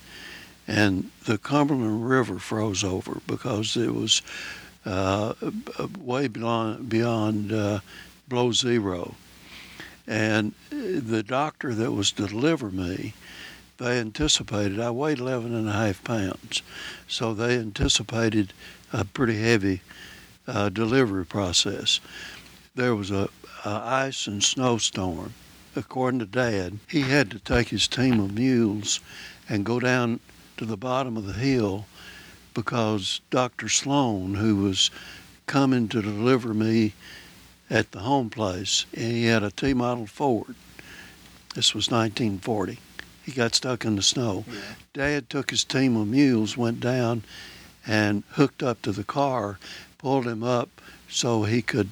and 0.68 1.12
the 1.26 1.38
Cumberland 1.38 2.10
River 2.10 2.40
froze 2.40 2.84
over 2.84 3.20
because 3.28 3.76
it 3.76 3.94
was 3.94 4.22
uh, 4.86 5.34
way 6.00 6.28
beyond, 6.28 6.90
beyond 6.90 7.52
uh, 7.52 7.80
below 8.28 8.52
zero. 8.52 9.16
And 10.08 10.54
the 10.70 11.24
doctor 11.24 11.74
that 11.76 11.92
was 11.92 12.12
to 12.14 12.28
deliver 12.28 12.72
me, 12.72 13.14
they 13.78 14.00
anticipated, 14.00 14.80
I 14.80 14.92
weighed 14.92 15.20
11 15.20 15.54
and 15.54 15.68
a 15.68 15.74
half 15.74 16.04
pounds, 16.04 16.62
so 17.08 17.34
they 17.34 17.58
anticipated 17.58 18.54
a 18.94 19.06
pretty 19.06 19.42
heavy 19.42 19.82
uh, 20.48 20.70
delivery 20.70 21.26
process. 21.26 22.00
There 22.76 22.96
was 22.96 23.12
a, 23.12 23.30
a 23.66 23.82
ice 23.84 24.28
and 24.28 24.44
snowstorm 24.44 25.34
according 25.76 26.20
to 26.20 26.26
Dad, 26.26 26.80
he 26.90 27.02
had 27.02 27.32
to 27.32 27.40
take 27.40 27.70
his 27.70 27.88
team 27.88 28.20
of 28.20 28.34
mules 28.34 29.00
and 29.48 29.66
go 29.66 29.80
down 29.80 30.20
to 30.58 30.66
the 30.66 30.78
bottom 30.78 31.18
of 31.18 31.26
the 31.26 31.34
hill 31.34 31.86
because 32.54 33.22
Dr. 33.30 33.70
Sloan, 33.70 34.36
who 34.36 34.58
was 34.58 34.92
coming 35.48 35.88
to 35.90 36.02
deliver 36.02 36.54
me 36.54 36.94
at 37.70 37.92
the 37.92 38.00
home 38.00 38.30
place, 38.30 38.86
and 38.94 39.12
he 39.12 39.26
had 39.26 39.44
a 39.44 39.52
T 39.52 39.74
model 39.74 40.06
Ford. 40.06 40.56
This 41.56 41.74
was 41.74 41.90
1940. 41.90 42.80
He 43.24 43.32
got 43.32 43.56
stuck 43.56 43.86
in 43.86 43.96
the 43.96 44.02
snow. 44.02 44.44
Yeah. 44.48 44.60
Dad 44.94 45.30
took 45.30 45.52
his 45.52 45.64
team 45.64 45.96
of 45.96 46.08
mules, 46.08 46.58
went 46.58 46.80
down, 46.80 47.24
and 47.88 48.24
hooked 48.32 48.62
up 48.62 48.82
to 48.82 48.92
the 48.92 49.04
car, 49.04 49.58
pulled 50.02 50.28
him 50.28 50.44
up 50.44 50.82
so 51.08 51.44
he 51.44 51.62
could 51.62 51.90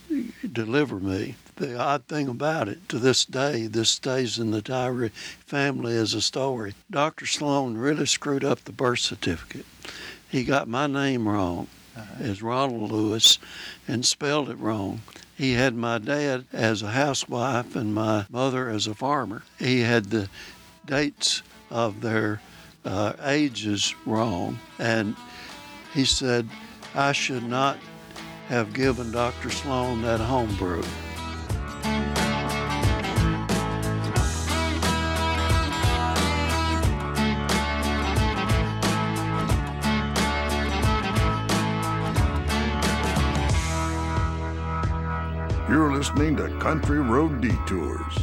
deliver 0.52 1.00
me 1.00 1.36
the 1.60 1.78
odd 1.78 2.06
thing 2.06 2.28
about 2.28 2.68
it, 2.68 2.88
to 2.90 2.98
this 2.98 3.26
day, 3.26 3.68
this 3.68 3.90
stays 3.90 4.40
in 4.40 4.52
the 4.52 4.62
Tyree 4.62 5.10
family 5.46 5.96
as 5.96 6.14
a 6.14 6.22
story. 6.22 6.74
Dr. 6.90 7.26
Sloan 7.26 7.78
really 7.78 8.06
screwed 8.06 8.44
up 8.44 8.64
the 8.64 8.72
birth 8.72 9.00
certificate. 9.00 9.66
He 10.28 10.44
got 10.44 10.68
my 10.68 10.88
name 10.88 11.28
wrong 11.28 11.68
uh-huh. 11.96 12.24
as 12.24 12.42
Ronald 12.42 12.92
Lewis 12.92 13.40
and 13.88 14.06
spelled 14.06 14.50
it 14.50 14.58
wrong. 14.58 15.02
He 15.38 15.54
had 15.54 15.76
my 15.76 15.98
dad 15.98 16.46
as 16.54 16.82
a 16.82 16.92
housewife 16.92 17.76
and 17.76 17.94
my 17.94 18.26
mother 18.30 18.70
as 18.70 18.88
a 18.88 18.96
farmer. 18.96 19.44
He 19.58 19.82
had 19.82 20.06
the 20.06 20.30
dates 20.86 21.42
of 21.70 22.02
their 22.02 22.42
uh, 22.86 23.14
ages 23.24 23.94
wrong, 24.06 24.60
and 24.78 25.16
he 25.94 26.06
said 26.06 26.48
I 26.96 27.12
should 27.12 27.44
not 27.44 27.78
have 28.50 28.74
given 28.74 29.12
Dr. 29.12 29.52
Sloan 29.52 30.02
that 30.02 30.20
homebrew. 30.20 30.82
You're 45.70 45.96
listening 45.96 46.36
to 46.38 46.50
Country 46.58 46.98
Road 46.98 47.42
Detours. 47.42 48.18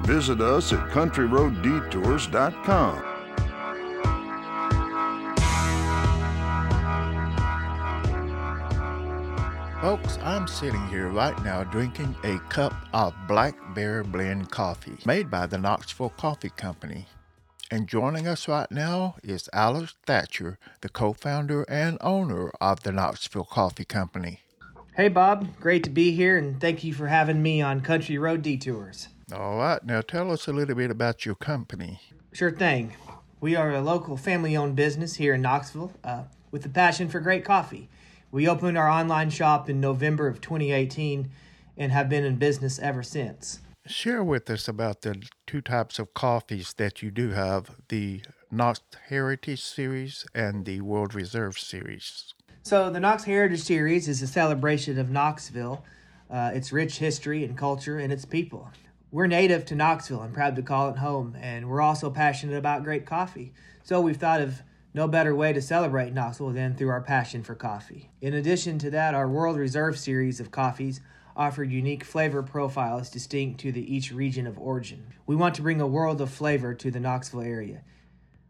Visit 0.00 0.40
us 0.40 0.72
at 0.72 0.90
countryroaddetours.com. 0.90 3.09
Folks, 9.80 10.18
I'm 10.18 10.46
sitting 10.46 10.86
here 10.88 11.08
right 11.08 11.42
now 11.42 11.64
drinking 11.64 12.14
a 12.22 12.38
cup 12.50 12.74
of 12.92 13.14
Black 13.26 13.54
Bear 13.74 14.04
Blend 14.04 14.50
coffee 14.50 14.98
made 15.06 15.30
by 15.30 15.46
the 15.46 15.56
Knoxville 15.56 16.10
Coffee 16.10 16.50
Company. 16.50 17.06
And 17.70 17.88
joining 17.88 18.28
us 18.28 18.46
right 18.46 18.70
now 18.70 19.14
is 19.22 19.48
Alice 19.54 19.94
Thatcher, 20.04 20.58
the 20.82 20.90
co 20.90 21.14
founder 21.14 21.62
and 21.62 21.96
owner 22.02 22.50
of 22.60 22.82
the 22.82 22.92
Knoxville 22.92 23.46
Coffee 23.46 23.86
Company. 23.86 24.40
Hey, 24.96 25.08
Bob. 25.08 25.58
Great 25.58 25.82
to 25.84 25.90
be 25.90 26.12
here, 26.12 26.36
and 26.36 26.60
thank 26.60 26.84
you 26.84 26.92
for 26.92 27.06
having 27.06 27.42
me 27.42 27.62
on 27.62 27.80
Country 27.80 28.18
Road 28.18 28.42
Detours. 28.42 29.08
All 29.32 29.56
right. 29.56 29.82
Now 29.82 30.02
tell 30.02 30.30
us 30.30 30.46
a 30.46 30.52
little 30.52 30.74
bit 30.74 30.90
about 30.90 31.24
your 31.24 31.36
company. 31.36 32.02
Sure 32.34 32.50
thing. 32.50 32.96
We 33.40 33.56
are 33.56 33.72
a 33.72 33.80
local 33.80 34.18
family 34.18 34.54
owned 34.58 34.76
business 34.76 35.14
here 35.14 35.32
in 35.32 35.40
Knoxville 35.40 35.92
uh, 36.04 36.24
with 36.50 36.66
a 36.66 36.68
passion 36.68 37.08
for 37.08 37.20
great 37.20 37.46
coffee. 37.46 37.88
We 38.32 38.46
opened 38.46 38.78
our 38.78 38.88
online 38.88 39.30
shop 39.30 39.68
in 39.68 39.80
November 39.80 40.28
of 40.28 40.40
2018 40.40 41.30
and 41.76 41.90
have 41.90 42.08
been 42.08 42.24
in 42.24 42.36
business 42.36 42.78
ever 42.78 43.02
since. 43.02 43.60
Share 43.86 44.22
with 44.22 44.48
us 44.48 44.68
about 44.68 45.02
the 45.02 45.20
two 45.48 45.60
types 45.60 45.98
of 45.98 46.14
coffees 46.14 46.74
that 46.74 47.02
you 47.02 47.10
do 47.10 47.30
have 47.30 47.80
the 47.88 48.22
Knox 48.50 48.80
Heritage 49.08 49.62
Series 49.62 50.26
and 50.32 50.64
the 50.64 50.80
World 50.80 51.12
Reserve 51.14 51.58
Series. 51.58 52.34
So, 52.62 52.90
the 52.90 53.00
Knox 53.00 53.24
Heritage 53.24 53.62
Series 53.62 54.06
is 54.06 54.22
a 54.22 54.26
celebration 54.26 54.98
of 54.98 55.10
Knoxville, 55.10 55.84
uh, 56.30 56.52
its 56.54 56.72
rich 56.72 56.98
history 56.98 57.44
and 57.44 57.56
culture, 57.56 57.98
and 57.98 58.12
its 58.12 58.24
people. 58.24 58.70
We're 59.10 59.26
native 59.26 59.64
to 59.66 59.74
Knoxville 59.74 60.22
and 60.22 60.32
proud 60.32 60.54
to 60.56 60.62
call 60.62 60.90
it 60.90 60.98
home, 60.98 61.36
and 61.40 61.68
we're 61.68 61.80
also 61.80 62.10
passionate 62.10 62.56
about 62.56 62.84
great 62.84 63.06
coffee. 63.06 63.54
So 63.82 64.00
we've 64.00 64.18
thought 64.18 64.40
of 64.40 64.62
no 64.92 65.06
better 65.06 65.34
way 65.34 65.52
to 65.52 65.62
celebrate 65.62 66.12
Knoxville 66.12 66.50
than 66.50 66.74
through 66.74 66.88
our 66.88 67.00
passion 67.00 67.42
for 67.42 67.54
coffee. 67.54 68.10
In 68.20 68.34
addition 68.34 68.78
to 68.80 68.90
that, 68.90 69.14
our 69.14 69.28
World 69.28 69.56
Reserve 69.56 69.98
series 69.98 70.40
of 70.40 70.50
coffees 70.50 71.00
offer 71.36 71.62
unique 71.62 72.04
flavor 72.04 72.42
profiles 72.42 73.08
distinct 73.08 73.60
to 73.60 73.72
the 73.72 73.94
each 73.94 74.12
region 74.12 74.46
of 74.46 74.58
origin. 74.58 75.06
We 75.26 75.36
want 75.36 75.54
to 75.56 75.62
bring 75.62 75.80
a 75.80 75.86
world 75.86 76.20
of 76.20 76.30
flavor 76.30 76.74
to 76.74 76.90
the 76.90 77.00
Knoxville 77.00 77.42
area. 77.42 77.82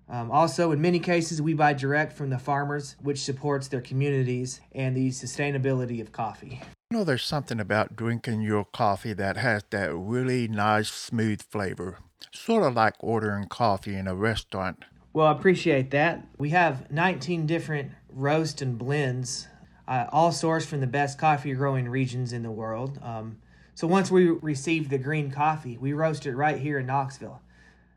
Um, 0.09 0.31
also, 0.33 0.73
in 0.73 0.81
many 0.81 0.99
cases, 0.99 1.41
we 1.41 1.55
buy 1.55 1.73
direct 1.73 2.15
from 2.15 2.31
the 2.31 2.39
farmers, 2.39 2.97
which 3.01 3.21
supports 3.21 3.69
their 3.69 3.81
communities 3.81 4.61
and 4.73 4.97
the 4.97 5.11
sustainability 5.11 6.01
of 6.01 6.11
coffee. 6.11 6.61
You 6.91 6.99
know, 6.99 7.05
there's 7.05 7.23
something 7.23 7.61
about 7.61 7.95
drinking 7.95 8.41
your 8.41 8.65
coffee 8.65 9.13
that 9.13 9.37
has 9.37 9.63
that 9.71 9.95
really 9.95 10.49
nice, 10.49 10.91
smooth 10.91 11.43
flavor. 11.43 11.99
Sort 12.33 12.65
of 12.65 12.75
like 12.75 12.95
ordering 12.99 13.47
coffee 13.47 13.95
in 13.95 14.09
a 14.09 14.15
restaurant. 14.17 14.85
Well, 15.13 15.27
I 15.27 15.33
appreciate 15.33 15.91
that. 15.91 16.25
We 16.39 16.51
have 16.51 16.89
19 16.93 17.47
different 17.47 17.91
roast 18.13 18.63
and 18.63 18.79
blends, 18.79 19.49
uh, 19.89 20.07
all 20.13 20.31
sourced 20.31 20.67
from 20.67 20.79
the 20.79 20.87
best 20.87 21.19
coffee 21.19 21.53
growing 21.53 21.89
regions 21.89 22.33
in 22.33 22.45
the 22.45 22.51
world. 22.51 23.01
Um, 23.03 23.39
so 23.75 23.89
once 23.89 24.09
we 24.09 24.29
receive 24.29 24.89
the 24.89 24.99
green 24.99 25.33
coffee, 25.33 25.77
we 25.77 25.93
roast 25.93 26.27
it 26.27 26.37
right 26.37 26.61
here 26.61 26.79
in 26.79 26.87
Knoxville. 26.87 27.41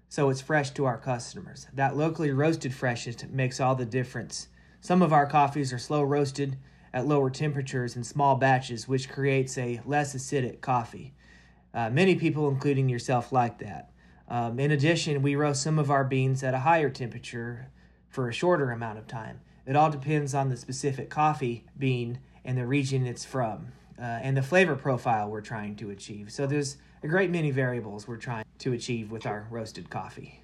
So 0.09 0.29
it's 0.29 0.41
fresh 0.41 0.71
to 0.71 0.85
our 0.85 0.97
customers. 0.97 1.67
That 1.73 1.95
locally 1.95 2.31
roasted 2.31 2.73
freshness 2.73 3.17
makes 3.29 3.59
all 3.59 3.75
the 3.75 3.85
difference. 3.85 4.47
Some 4.81 5.03
of 5.03 5.13
our 5.13 5.27
coffees 5.27 5.71
are 5.71 5.79
slow 5.79 6.01
roasted 6.01 6.57
at 6.95 7.07
lower 7.07 7.29
temperatures 7.29 7.95
in 7.95 8.03
small 8.03 8.35
batches, 8.35 8.87
which 8.87 9.09
creates 9.09 9.55
a 9.57 9.81
less 9.85 10.15
acidic 10.15 10.61
coffee. 10.61 11.13
Uh, 11.75 11.91
many 11.91 12.15
people, 12.15 12.49
including 12.49 12.89
yourself, 12.89 13.31
like 13.31 13.59
that. 13.59 13.91
Um, 14.27 14.59
in 14.59 14.71
addition, 14.71 15.21
we 15.21 15.35
roast 15.35 15.61
some 15.61 15.77
of 15.77 15.91
our 15.91 16.03
beans 16.03 16.43
at 16.43 16.53
a 16.53 16.59
higher 16.59 16.89
temperature 16.89 17.69
for 18.09 18.29
a 18.29 18.33
shorter 18.33 18.71
amount 18.71 18.97
of 18.97 19.07
time. 19.07 19.41
It 19.65 19.75
all 19.75 19.89
depends 19.89 20.33
on 20.33 20.49
the 20.49 20.57
specific 20.57 21.09
coffee 21.09 21.65
bean 21.77 22.19
and 22.45 22.57
the 22.57 22.65
region 22.65 23.07
it's 23.07 23.25
from, 23.25 23.67
uh, 23.97 24.01
and 24.01 24.35
the 24.35 24.41
flavor 24.41 24.75
profile 24.75 25.29
we're 25.29 25.41
trying 25.41 25.75
to 25.77 25.89
achieve. 25.89 26.31
So 26.31 26.45
there's 26.45 26.77
a 27.01 27.07
great 27.07 27.31
many 27.31 27.51
variables 27.51 28.07
we're 28.07 28.17
trying 28.17 28.43
to 28.59 28.73
achieve 28.73 29.11
with 29.11 29.25
our 29.25 29.47
roasted 29.49 29.89
coffee. 29.89 30.41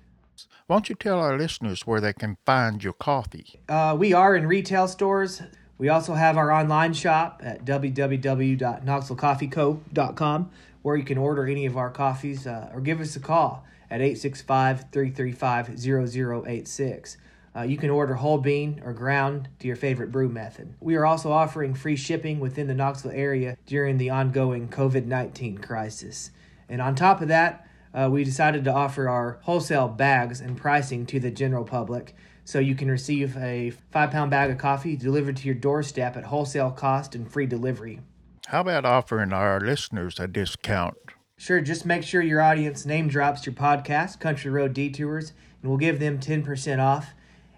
Won't 0.67 0.89
you 0.89 0.95
tell 0.95 1.19
our 1.19 1.38
listeners 1.38 1.86
where 1.86 2.00
they 2.00 2.13
can 2.13 2.38
find 2.45 2.81
your 2.83 2.93
coffee? 2.93 3.59
Uh, 3.67 3.95
we 3.98 4.13
are 4.13 4.36
in 4.36 4.48
retail 4.48 4.88
stores. 4.88 5.41
We 5.77 5.89
also 5.89 6.13
have 6.13 6.38
our 6.38 6.51
online 6.51 6.93
shop 6.93 7.41
at 7.43 7.65
www.knoxvillecoffeeco.com 7.65 10.51
where 10.81 10.95
you 10.95 11.03
can 11.03 11.17
order 11.17 11.45
any 11.45 11.65
of 11.65 11.77
our 11.77 11.89
coffees 11.89 12.48
uh, 12.48 12.69
or 12.74 12.81
give 12.81 13.01
us 13.01 13.15
a 13.15 13.19
call 13.19 13.65
at 13.89 14.01
865 14.01 14.86
335 14.91 15.79
0086. 15.79 17.17
Uh, 17.55 17.62
you 17.63 17.77
can 17.77 17.89
order 17.89 18.15
whole 18.15 18.38
bean 18.38 18.81
or 18.86 18.93
ground 18.93 19.50
to 19.59 19.67
your 19.67 19.75
favorite 19.75 20.12
brew 20.12 20.29
method. 20.29 20.74
We 20.79 20.95
are 20.95 21.05
also 21.05 21.31
offering 21.31 21.74
free 21.74 21.95
shipping 21.95 22.39
within 22.39 22.67
the 22.67 22.75
Knoxville 22.75 23.12
area 23.12 23.57
during 23.65 23.98
the 23.98 24.12
ongoing 24.12 24.69
COVID 24.69 25.05
19 25.05 25.57
crisis. 25.57 26.31
And 26.69 26.81
on 26.81 26.95
top 26.95 27.21
of 27.21 27.27
that, 27.29 27.67
uh, 27.93 28.07
we 28.12 28.24
decided 28.24 28.63
to 28.65 28.74
offer 28.74 29.09
our 29.09 29.39
wholesale 29.41 29.88
bags 29.88 30.41
and 30.41 30.55
pricing 30.55 31.05
to 31.07 31.19
the 31.19 31.31
general 31.31 31.65
public 31.65 32.15
so 32.45 32.59
you 32.59 32.75
can 32.75 32.89
receive 32.89 33.36
a 33.38 33.71
five 33.91 34.12
pound 34.12 34.31
bag 34.31 34.51
of 34.51 34.57
coffee 34.57 34.95
delivered 34.95 35.38
to 35.38 35.45
your 35.45 35.55
doorstep 35.55 36.15
at 36.15 36.25
wholesale 36.25 36.71
cost 36.71 37.15
and 37.15 37.31
free 37.31 37.48
delivery. 37.48 38.00
How 38.50 38.62
about 38.62 38.84
offering 38.84 39.32
our 39.32 39.60
listeners 39.60 40.20
a 40.20 40.27
discount? 40.27 40.98
Sure, 41.38 41.62
just 41.62 41.86
make 41.86 42.01
sure 42.01 42.24
your 42.24 42.41
audience 42.41 42.84
name 42.84 43.07
drops 43.07 43.46
your 43.46 43.53
podcast, 43.53 44.20
Country 44.20 44.50
Road 44.50 44.74
Detours, 44.74 45.33
and 45.62 45.70
we'll 45.70 45.77
give 45.77 46.00
them 46.00 46.20
10% 46.20 46.79
off. 46.79 47.14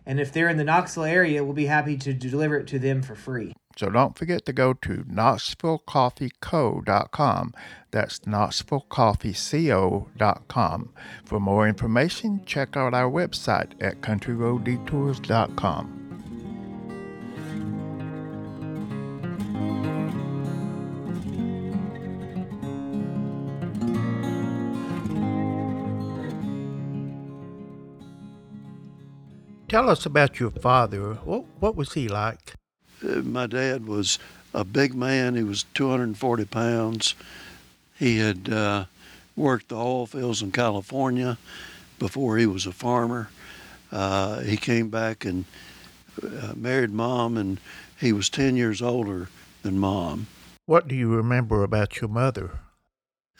And 0.06 0.20
if 0.20 0.34
they're 0.34 0.50
in 0.50 0.58
the 0.58 0.66
Knoxville 0.66 1.06
area, 1.06 1.46
we'll 1.46 1.54
be 1.54 1.68
happy 1.68 1.96
to 1.96 2.12
deliver 2.12 2.58
it 2.58 2.68
to 2.68 2.78
them 2.78 3.02
for 3.02 3.16
free. 3.16 3.54
So 3.78 3.90
don't 3.90 4.18
forget 4.18 4.46
to 4.48 4.52
go 4.52 4.74
to 4.74 5.06
knoxvillecoffeeco.com. 5.06 7.54
That's 7.92 8.20
knoxvillecoffeeco.com. 8.20 10.94
For 11.24 11.40
more 11.40 11.70
information, 11.70 12.42
check 12.46 12.76
out 12.76 12.94
our 12.94 13.10
website 13.10 13.82
at 13.82 14.02
countryroaddetours.com. 14.02 16.01
Tell 29.72 29.90
us 29.90 30.06
about 30.06 30.38
your 30.38 30.50
father. 30.50 31.14
What, 31.24 31.46
what 31.62 31.78
was 31.78 31.94
he 31.94 32.10
like? 32.10 32.56
Uh, 33.02 33.22
my 33.22 33.48
dad 33.48 33.88
was 33.88 34.20
a 34.54 34.66
big 34.66 34.94
man. 34.94 35.36
He 35.36 35.44
was 35.44 35.64
240 35.64 36.44
pounds. 36.44 37.16
He 37.98 38.18
had 38.18 38.52
uh, 38.52 38.86
worked 39.38 39.70
the 39.70 39.78
oil 39.78 40.08
fields 40.08 40.42
in 40.42 40.52
California 40.52 41.38
before 42.00 42.38
he 42.38 42.46
was 42.46 42.66
a 42.66 42.74
farmer. 42.74 43.30
Uh, 43.94 44.42
he 44.42 44.58
came 44.58 44.90
back 44.90 45.24
and 45.24 45.46
uh, 46.22 46.52
married 46.54 46.92
mom, 46.92 47.38
and 47.38 47.58
he 47.98 48.12
was 48.12 48.30
10 48.30 48.58
years 48.58 48.82
older 48.82 49.30
than 49.64 49.80
mom. 49.80 50.28
What 50.66 50.90
do 50.90 50.96
you 50.96 51.16
remember 51.16 51.64
about 51.64 52.02
your 52.02 52.10
mother? 52.10 52.60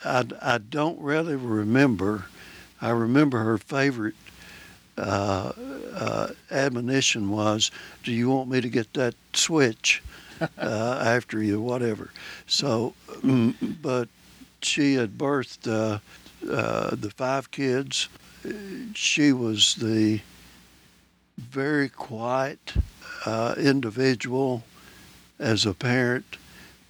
I, 0.02 0.24
I 0.40 0.56
don't 0.56 0.98
really 0.98 1.36
remember. 1.36 2.24
I 2.80 2.88
remember 2.88 3.44
her 3.44 3.58
favorite 3.58 4.14
uh, 4.98 5.52
uh, 5.94 6.28
admonition 6.50 7.30
was, 7.30 7.70
"Do 8.02 8.12
you 8.12 8.28
want 8.28 8.50
me 8.50 8.60
to 8.60 8.68
get 8.68 8.92
that 8.94 9.14
switch 9.32 10.02
uh, 10.40 11.02
after 11.04 11.42
you, 11.42 11.60
whatever?" 11.60 12.10
So, 12.46 12.94
mm, 13.08 13.54
but 13.80 14.08
she 14.60 14.94
had 14.94 15.16
birthed 15.16 15.66
uh, 15.66 15.98
uh, 16.50 16.94
the 16.94 17.10
five 17.10 17.50
kids. 17.50 18.08
She 18.94 19.32
was 19.32 19.76
the 19.76 20.20
very 21.38 21.88
quiet 21.88 22.74
uh, 23.24 23.54
individual 23.56 24.64
as 25.38 25.64
a 25.64 25.72
parent 25.72 26.36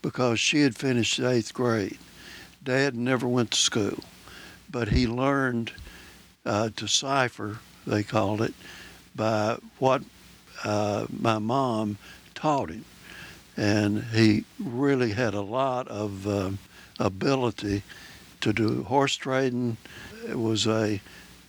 because 0.01 0.41
she 0.41 0.63
had 0.63 0.75
finished 0.75 1.21
eighth 1.21 1.55
grade. 1.55 1.99
Dad 2.65 2.97
never 2.97 3.29
went 3.29 3.53
to 3.53 3.59
school, 3.59 4.03
but 4.71 4.89
he 4.89 5.07
learned 5.07 5.73
to 6.45 6.89
cipher 6.89 7.59
they 7.87 8.03
called 8.03 8.41
it, 8.41 8.55
by 9.15 9.59
what 9.79 10.03
uh, 10.65 11.07
my 11.11 11.39
mom 11.39 11.99
taught 12.35 12.71
him. 12.71 12.85
And 13.57 14.05
he 14.05 14.45
really 14.59 15.13
had 15.13 15.35
a 15.35 15.41
lot 15.43 15.89
of 15.89 16.27
uh, 16.27 16.51
ability 16.99 17.83
to 18.41 18.53
do 18.53 18.85
horse 18.85 19.17
trading. 19.17 19.77
It 20.29 20.39
was 20.39 20.67
a 20.67 21.01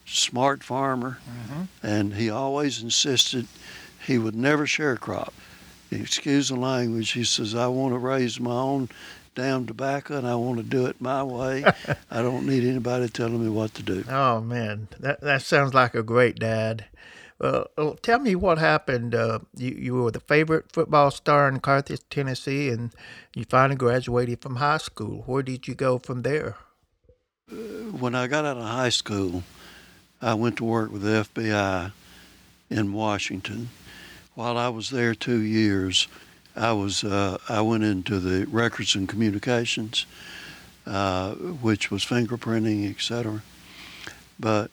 smart 0.06 0.64
farmer, 0.64 1.20
mm-hmm. 1.28 1.64
and 1.82 2.16
he 2.16 2.30
always 2.30 2.82
insisted 2.82 3.48
he 4.06 4.18
would 4.18 4.36
never 4.36 4.68
share 4.68 4.98
crop. 4.98 5.34
Excuse 5.92 6.50
the 6.50 6.56
language. 6.56 7.12
He 7.12 7.24
says, 7.24 7.56
I 7.56 7.68
want 7.68 7.94
to 7.94 8.00
raise 8.00 8.40
my 8.40 8.52
own 8.52 8.90
damn 9.36 9.66
tobacco 9.66 10.18
and 10.18 10.28
I 10.28 10.36
want 10.36 10.58
to 10.58 10.64
do 10.64 10.86
it 10.86 11.02
my 11.02 11.24
way. 11.24 11.64
I 12.12 12.22
don't 12.22 12.48
need 12.48 12.64
anybody 12.64 13.10
telling 13.10 13.44
me 13.44 13.50
what 13.50 13.74
to 13.76 13.84
do. 13.84 14.04
Oh 14.10 14.42
man, 14.42 14.88
that 15.00 15.22
that 15.22 15.42
sounds 15.42 15.74
like 15.74 15.96
a 15.96 16.04
great 16.04 16.40
dad. 16.40 16.86
Well, 17.40 17.98
tell 18.02 18.20
me 18.20 18.36
what 18.36 18.58
happened. 18.58 19.14
Uh, 19.14 19.40
you 19.58 19.72
you 19.72 19.94
were 19.96 20.12
the 20.12 20.20
favorite 20.20 20.72
football 20.72 21.12
star 21.12 21.50
in 21.50 21.60
Carthage, 21.60 22.02
Tennessee, 22.10 22.70
and 22.70 22.92
you 23.36 23.44
finally 23.46 23.76
graduated 23.76 24.42
from 24.42 24.58
high 24.58 24.78
school. 24.78 25.24
Where 25.26 25.44
did 25.44 25.68
you 25.68 25.76
go 25.76 25.98
from 26.00 26.22
there? 26.22 26.56
Uh, 27.52 27.56
when 28.00 28.16
I 28.16 28.28
got 28.28 28.46
out 28.46 28.58
of 28.58 28.64
high 28.64 28.90
school, 28.90 29.44
I 30.22 30.36
went 30.36 30.58
to 30.58 30.64
work 30.64 30.92
with 30.92 31.02
the 31.02 31.28
FBI 31.34 31.92
in 32.70 32.94
Washington. 32.94 33.70
While 34.36 34.58
I 34.58 34.70
was 34.70 34.90
there 34.90 35.14
two 35.14 35.42
years, 35.42 36.08
I 36.56 36.72
was 36.74 37.04
uh, 37.04 37.38
I 37.50 37.62
went 37.62 37.84
into 37.84 38.20
the 38.20 38.46
records 38.48 38.96
and 38.96 39.10
communications, 39.10 40.06
uh, 40.86 41.34
which 41.34 41.90
was 41.90 42.06
fingerprinting, 42.06 42.90
etc. 42.90 43.42
But 44.40 44.72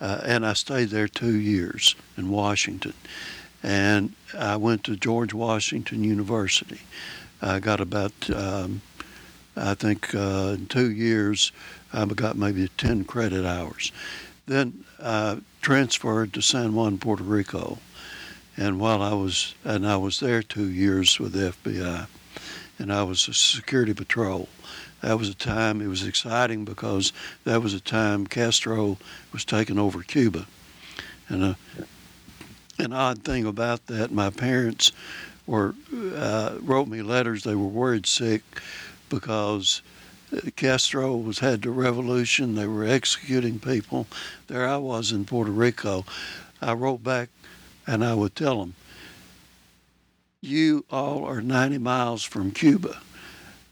uh, 0.00 0.20
and 0.24 0.46
I 0.46 0.52
stayed 0.52 0.90
there 0.90 1.08
two 1.08 1.36
years 1.36 1.96
in 2.16 2.30
Washington, 2.30 2.94
and 3.62 4.12
I 4.38 4.56
went 4.56 4.84
to 4.84 4.96
George 4.96 5.34
Washington 5.34 6.04
University. 6.04 6.80
I 7.42 7.58
got 7.58 7.80
about 7.80 8.30
um, 8.30 8.82
I 9.56 9.74
think 9.74 10.14
uh, 10.14 10.54
in 10.58 10.66
two 10.66 10.90
years 10.90 11.50
I 11.92 12.04
got 12.04 12.36
maybe 12.36 12.68
ten 12.76 13.04
credit 13.04 13.44
hours. 13.44 13.90
Then 14.46 14.84
I 15.02 15.38
transferred 15.60 16.32
to 16.34 16.40
San 16.40 16.74
Juan, 16.74 16.98
Puerto 16.98 17.24
Rico 17.24 17.78
and 18.56 18.80
while 18.80 19.02
I 19.02 19.12
was 19.14 19.54
and 19.64 19.86
I 19.86 19.96
was 19.96 20.20
there 20.20 20.42
two 20.42 20.68
years 20.68 21.18
with 21.18 21.32
the 21.32 21.52
FBI, 21.52 22.06
and 22.78 22.92
I 22.92 23.02
was 23.02 23.28
a 23.28 23.34
security 23.34 23.94
patrol. 23.94 24.48
That 25.02 25.18
was 25.18 25.28
a 25.28 25.34
time 25.34 25.80
it 25.80 25.88
was 25.88 26.06
exciting 26.06 26.64
because 26.64 27.12
that 27.44 27.62
was 27.62 27.74
a 27.74 27.80
time 27.80 28.26
Castro 28.26 28.98
was 29.32 29.44
taking 29.44 29.78
over 29.78 30.02
Cuba, 30.02 30.46
and 31.28 31.44
a, 31.44 31.56
an 32.78 32.92
odd 32.92 33.22
thing 33.22 33.46
about 33.46 33.86
that, 33.86 34.10
my 34.10 34.30
parents 34.30 34.92
were 35.46 35.74
uh, 36.14 36.56
wrote 36.60 36.88
me 36.88 37.02
letters. 37.02 37.44
They 37.44 37.54
were 37.54 37.66
worried 37.66 38.06
sick 38.06 38.42
because 39.08 39.82
Castro 40.56 41.16
was 41.16 41.38
had 41.38 41.62
the 41.62 41.70
revolution. 41.70 42.54
They 42.54 42.66
were 42.66 42.84
executing 42.84 43.58
people. 43.58 44.06
There 44.48 44.68
I 44.68 44.76
was 44.76 45.12
in 45.12 45.24
Puerto 45.24 45.52
Rico. 45.52 46.04
I 46.60 46.72
wrote 46.72 47.04
back, 47.04 47.28
and 47.86 48.04
I 48.04 48.14
would 48.14 48.34
tell 48.34 48.60
them, 48.60 48.74
"You 50.40 50.84
all 50.90 51.24
are 51.24 51.40
90 51.40 51.78
miles 51.78 52.22
from 52.22 52.50
Cuba. 52.50 52.98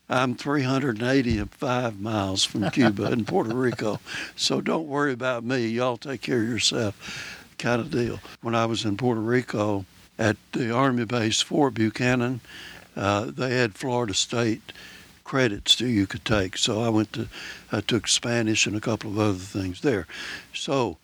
I'm 0.08 0.34
385 0.34 1.98
miles 1.98 2.44
from 2.44 2.70
Cuba 2.70 3.10
in 3.10 3.24
Puerto 3.26 3.54
Rico, 3.54 4.00
so 4.36 4.60
don't 4.60 4.86
worry 4.86 5.12
about 5.12 5.44
me. 5.44 5.66
Y'all 5.66 5.96
take 5.96 6.22
care 6.22 6.42
of 6.42 6.48
yourself." 6.48 7.40
Kind 7.58 7.80
of 7.80 7.90
deal. 7.90 8.20
When 8.42 8.54
I 8.54 8.66
was 8.66 8.84
in 8.84 8.96
Puerto 8.96 9.20
Rico 9.20 9.86
at 10.18 10.36
the 10.52 10.72
Army 10.72 11.04
base 11.04 11.40
Fort 11.40 11.74
Buchanan, 11.74 12.40
uh, 12.96 13.26
they 13.26 13.56
had 13.56 13.74
Florida 13.74 14.14
State 14.14 14.72
credits 15.24 15.76
that 15.76 15.88
you 15.88 16.06
could 16.06 16.24
take. 16.24 16.56
So 16.56 16.82
I 16.82 16.90
went 16.90 17.12
to, 17.14 17.28
I 17.72 17.80
took 17.80 18.06
Spanish 18.06 18.66
and 18.66 18.76
a 18.76 18.80
couple 18.80 19.10
of 19.10 19.18
other 19.18 19.38
things 19.38 19.80
there. 19.80 20.06
So 20.52 20.98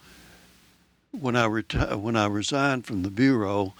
when 1.13 1.37
I 1.37 1.47
reti- 1.47 2.01
when 2.01 2.17
I 2.17 2.27
resigned 2.27 2.87
from 2.87 3.03
the 3.03 3.11
bureau, 3.11 3.75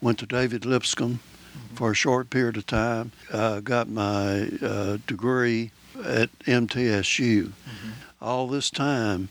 went 0.00 0.18
to 0.18 0.26
David 0.26 0.64
Lipscomb 0.64 1.20
mm-hmm. 1.20 1.76
for 1.76 1.90
a 1.90 1.94
short 1.94 2.30
period 2.30 2.56
of 2.56 2.66
time. 2.66 3.12
Uh, 3.30 3.60
got 3.60 3.88
my 3.88 4.48
uh, 4.62 4.98
degree 5.06 5.72
at 6.04 6.36
MTSU. 6.40 7.44
Mm-hmm. 7.44 7.90
All 8.20 8.48
this 8.48 8.70
time, 8.70 9.28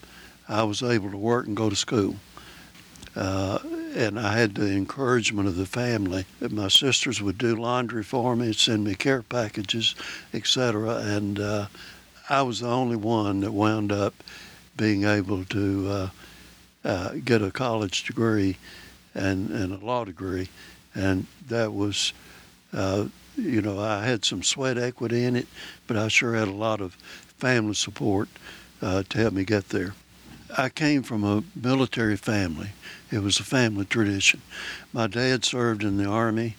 I 0.47 0.63
was 0.63 0.81
able 0.83 1.11
to 1.11 1.17
work 1.17 1.47
and 1.47 1.55
go 1.55 1.69
to 1.69 1.75
school. 1.75 2.15
Uh, 3.15 3.59
and 3.95 4.19
I 4.19 4.37
had 4.37 4.55
the 4.55 4.71
encouragement 4.71 5.47
of 5.47 5.55
the 5.55 5.65
family 5.65 6.25
my 6.39 6.67
sisters 6.67 7.21
would 7.21 7.37
do 7.37 7.55
laundry 7.55 8.03
for 8.03 8.35
me, 8.35 8.53
send 8.53 8.83
me 8.83 8.93
care 8.93 9.23
packages, 9.23 9.95
etc. 10.33 10.97
And 10.97 11.39
uh, 11.39 11.65
I 12.29 12.43
was 12.43 12.59
the 12.59 12.67
only 12.67 12.95
one 12.95 13.41
that 13.41 13.51
wound 13.51 13.91
up 13.91 14.13
being 14.77 15.03
able 15.05 15.43
to 15.45 16.09
uh, 16.83 17.13
get 17.23 17.41
a 17.41 17.51
college 17.51 18.03
degree 18.03 18.57
and, 19.13 19.49
and 19.49 19.73
a 19.73 19.85
law 19.85 20.05
degree, 20.05 20.49
and 20.95 21.27
that 21.47 21.73
was. 21.73 22.13
Uh, 22.71 23.05
you 23.35 23.61
know, 23.61 23.79
I 23.79 24.05
had 24.05 24.25
some 24.25 24.43
sweat 24.43 24.77
equity 24.77 25.23
in 25.23 25.37
it, 25.37 25.47
but 25.87 25.95
I 25.95 26.09
sure 26.09 26.35
had 26.35 26.49
a 26.49 26.53
lot 26.53 26.81
of 26.81 26.93
family 27.37 27.73
support 27.73 28.27
uh, 28.81 29.03
to 29.09 29.17
help 29.17 29.33
me 29.33 29.45
get 29.45 29.69
there. 29.69 29.93
I 30.57 30.69
came 30.69 31.03
from 31.03 31.23
a 31.23 31.43
military 31.55 32.17
family. 32.17 32.69
It 33.11 33.19
was 33.19 33.39
a 33.39 33.43
family 33.43 33.85
tradition. 33.85 34.41
My 34.91 35.07
dad 35.07 35.45
served 35.45 35.83
in 35.83 35.97
the 35.97 36.05
Army, 36.05 36.55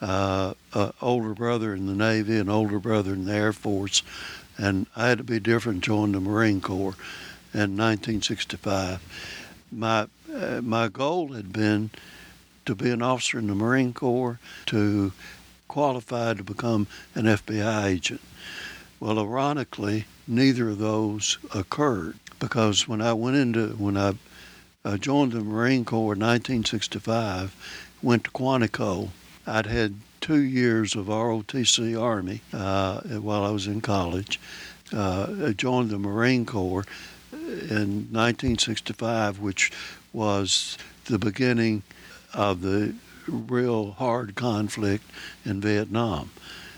uh, 0.00 0.54
an 0.72 0.92
older 1.00 1.32
brother 1.32 1.74
in 1.74 1.86
the 1.86 1.94
Navy, 1.94 2.38
an 2.38 2.48
older 2.48 2.78
brother 2.78 3.12
in 3.12 3.24
the 3.24 3.32
Air 3.32 3.52
Force, 3.52 4.02
and 4.58 4.86
I 4.96 5.08
had 5.08 5.18
to 5.18 5.24
be 5.24 5.40
different, 5.40 5.84
joined 5.84 6.14
the 6.14 6.20
Marine 6.20 6.60
Corps 6.60 6.96
in 7.54 7.76
1965. 7.76 9.00
My, 9.72 10.08
uh, 10.34 10.60
my 10.62 10.88
goal 10.88 11.32
had 11.32 11.52
been 11.52 11.90
to 12.66 12.74
be 12.74 12.90
an 12.90 13.02
officer 13.02 13.38
in 13.38 13.46
the 13.46 13.54
Marine 13.54 13.92
Corps, 13.92 14.38
to 14.66 15.12
qualify 15.68 16.34
to 16.34 16.42
become 16.42 16.86
an 17.14 17.24
FBI 17.24 17.86
agent. 17.86 18.20
Well, 19.00 19.18
ironically, 19.18 20.04
neither 20.26 20.70
of 20.70 20.78
those 20.78 21.38
occurred 21.54 22.18
because 22.38 22.88
when 22.88 23.00
I 23.00 23.12
went 23.12 23.36
into 23.36 23.68
when 23.70 23.96
I 23.96 24.14
uh, 24.84 24.96
joined 24.98 25.32
the 25.32 25.40
Marine 25.40 25.84
Corps 25.84 26.14
in 26.14 26.20
1965, 26.20 27.54
went 28.02 28.24
to 28.24 28.30
Quantico. 28.30 29.10
I'd 29.46 29.66
had 29.66 29.94
two 30.20 30.40
years 30.40 30.94
of 30.94 31.06
ROTC 31.06 32.00
Army 32.00 32.40
uh, 32.52 33.00
while 33.20 33.44
I 33.44 33.50
was 33.50 33.66
in 33.66 33.80
college. 33.80 34.40
Uh, 34.92 35.52
joined 35.52 35.90
the 35.90 35.98
Marine 35.98 36.46
Corps 36.46 36.84
in 37.46 38.08
1965, 38.10 39.38
which 39.38 39.70
was 40.12 40.78
the 41.06 41.18
beginning 41.18 41.82
of 42.32 42.62
the 42.62 42.94
real 43.26 43.92
hard 43.92 44.34
conflict 44.34 45.04
in 45.44 45.60
Vietnam. 45.60 46.30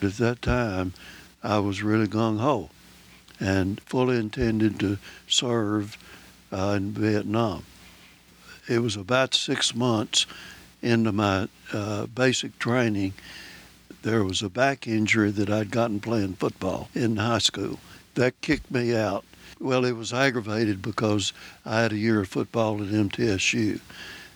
At 0.03 0.15
that 0.19 0.43
time, 0.43 0.93
I 1.43 1.59
was 1.59 1.83
really 1.83 2.07
gung 2.07 2.39
ho 2.39 2.71
and 3.39 3.81
fully 3.83 4.17
intended 4.19 4.81
to 4.81 4.99
serve 5.27 5.97
uh, 6.53 6.75
in 6.77 6.93
Vietnam 6.93 7.65
it 8.69 8.81
was 8.81 8.97
about 8.97 9.35
six 9.35 9.75
months 9.75 10.27
into 10.83 11.13
my 11.13 11.49
uh, 11.73 12.07
basic 12.07 12.59
training. 12.59 13.15
There 14.03 14.25
was 14.25 14.43
a 14.43 14.49
back 14.49 14.87
injury 14.87 15.31
that 15.33 15.51
I'd 15.51 15.71
gotten 15.71 16.01
playing 16.01 16.35
football 16.35 16.89
in 16.95 17.17
high 17.17 17.39
school. 17.39 17.79
That 18.15 18.41
kicked 18.41 18.71
me 18.71 18.95
out. 18.95 19.25
Well, 19.59 19.87
it 19.87 19.97
was 19.97 20.13
aggravated 20.13 20.83
because 20.83 21.33
I 21.65 21.81
had 21.81 21.93
a 21.93 21.97
year 21.97 22.21
of 22.21 22.29
football 22.29 22.83
at 22.83 22.89
MTSU 22.89 23.81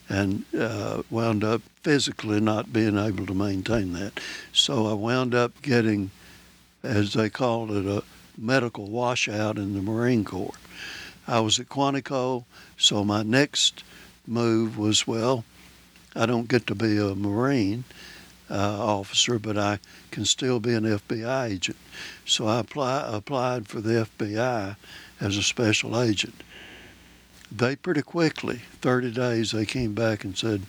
and 0.09 0.44
uh, 0.59 1.02
wound 1.11 1.44
up 1.44 1.61
physically 1.83 2.40
not 2.40 2.72
being 2.72 2.96
able 2.96 3.26
to 3.26 3.35
maintain 3.35 3.92
that. 3.92 4.18
So 4.52 4.87
I 4.87 4.94
wound 4.94 5.35
up 5.35 5.61
getting, 5.61 6.11
as 6.83 7.12
they 7.12 7.28
called 7.28 7.70
it, 7.70 7.87
a 7.87 8.02
medical 8.38 8.87
washout 8.87 9.59
in 9.59 9.74
the 9.74 9.83
Marine 9.83 10.24
Corps. 10.24 10.54
I 11.28 11.40
was 11.40 11.61
at 11.61 11.68
Quantico, 11.68 12.44
so 12.78 13.04
my 13.04 13.22
next 13.22 13.85
move 14.26 14.78
was 14.78 15.06
well, 15.06 15.44
I 16.16 16.24
don't 16.26 16.48
get 16.48 16.66
to 16.68 16.74
be 16.74 16.98
a 16.98 17.14
Marine 17.14 17.85
uh, 18.50 18.85
officer, 18.85 19.38
but 19.38 19.56
I 19.56 19.78
can 20.11 20.24
still 20.24 20.59
be 20.59 20.74
an 20.74 20.85
FBI 20.85 21.50
agent. 21.50 21.76
So 22.24 22.48
I 22.48 22.61
apply, 22.61 23.04
applied 23.06 23.68
for 23.68 23.80
the 23.80 24.09
FBI 24.18 24.76
as 25.20 25.37
a 25.37 25.42
special 25.42 26.00
agent. 26.00 26.42
They 27.52 27.76
pretty 27.76 28.02
quickly, 28.02 28.61
30 28.80 29.11
days, 29.11 29.50
they 29.50 29.66
came 29.66 29.94
back 29.94 30.24
and 30.24 30.38
said, 30.38 30.62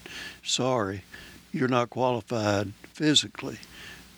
sorry, 0.44 1.04
you're 1.52 1.68
not 1.68 1.90
qualified 1.90 2.74
physically 2.94 3.60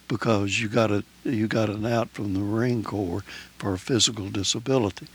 because 0.07 0.61
you 0.61 0.69
got 0.69 0.91
a 0.91 1.03
you 1.23 1.47
got 1.47 1.69
an 1.69 1.85
out 1.85 2.09
from 2.09 2.33
the 2.33 2.39
Marine 2.39 2.83
Corps 2.83 3.23
for 3.57 3.73
a 3.73 3.79
physical 3.79 4.29
disability 4.29 5.07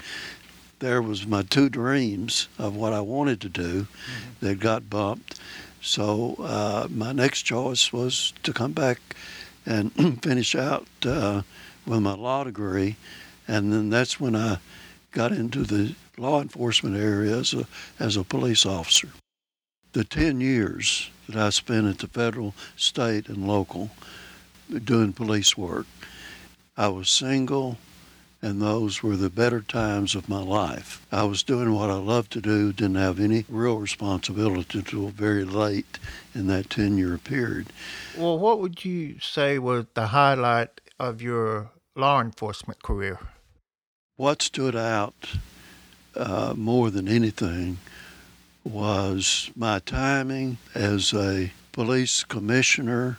there 0.78 1.02
was 1.02 1.26
my 1.26 1.42
two 1.42 1.68
dreams 1.68 2.48
of 2.58 2.76
what 2.76 2.92
I 2.92 3.00
wanted 3.00 3.40
to 3.42 3.48
do 3.48 3.82
mm-hmm. 3.82 4.46
that 4.46 4.60
got 4.60 4.88
bumped. 4.88 5.38
So 5.80 6.36
uh, 6.40 6.88
my 6.90 7.12
next 7.12 7.42
choice 7.42 7.92
was 7.92 8.32
to 8.42 8.52
come 8.52 8.72
back 8.72 9.00
and 9.66 9.92
finish 10.22 10.54
out 10.54 10.86
uh, 11.04 11.42
with 11.86 12.00
my 12.00 12.14
law 12.14 12.44
degree, 12.44 12.96
and 13.46 13.72
then 13.72 13.90
that's 13.90 14.20
when 14.20 14.36
I 14.36 14.58
got 15.18 15.32
into 15.32 15.64
the 15.64 15.96
law 16.16 16.40
enforcement 16.40 16.96
area 16.96 17.36
as 17.36 17.52
a, 17.52 17.66
as 17.98 18.16
a 18.16 18.22
police 18.22 18.64
officer. 18.64 19.08
The 19.92 20.04
10 20.04 20.40
years 20.40 21.10
that 21.26 21.34
I 21.34 21.50
spent 21.50 21.88
at 21.88 21.98
the 21.98 22.06
federal, 22.06 22.54
state, 22.76 23.28
and 23.28 23.48
local 23.48 23.90
doing 24.84 25.12
police 25.12 25.58
work, 25.58 25.86
I 26.76 26.86
was 26.86 27.10
single, 27.10 27.78
and 28.40 28.62
those 28.62 29.02
were 29.02 29.16
the 29.16 29.28
better 29.28 29.60
times 29.60 30.14
of 30.14 30.28
my 30.28 30.40
life. 30.40 31.04
I 31.10 31.24
was 31.24 31.42
doing 31.42 31.74
what 31.74 31.90
I 31.90 31.94
loved 31.94 32.30
to 32.34 32.40
do, 32.40 32.72
didn't 32.72 32.94
have 32.94 33.18
any 33.18 33.44
real 33.48 33.78
responsibility 33.78 34.78
until 34.78 35.08
very 35.08 35.44
late 35.44 35.98
in 36.32 36.46
that 36.46 36.70
10 36.70 36.96
year 36.96 37.18
period. 37.18 37.72
Well, 38.16 38.38
what 38.38 38.60
would 38.60 38.84
you 38.84 39.18
say 39.18 39.58
was 39.58 39.86
the 39.94 40.06
highlight 40.06 40.80
of 41.00 41.20
your 41.20 41.70
law 41.96 42.20
enforcement 42.20 42.84
career? 42.84 43.18
What 44.18 44.42
stood 44.42 44.74
out 44.74 45.14
uh, 46.16 46.52
more 46.56 46.90
than 46.90 47.06
anything 47.06 47.78
was 48.64 49.52
my 49.54 49.78
timing 49.78 50.58
as 50.74 51.14
a 51.14 51.52
police 51.70 52.24
commissioner 52.24 53.16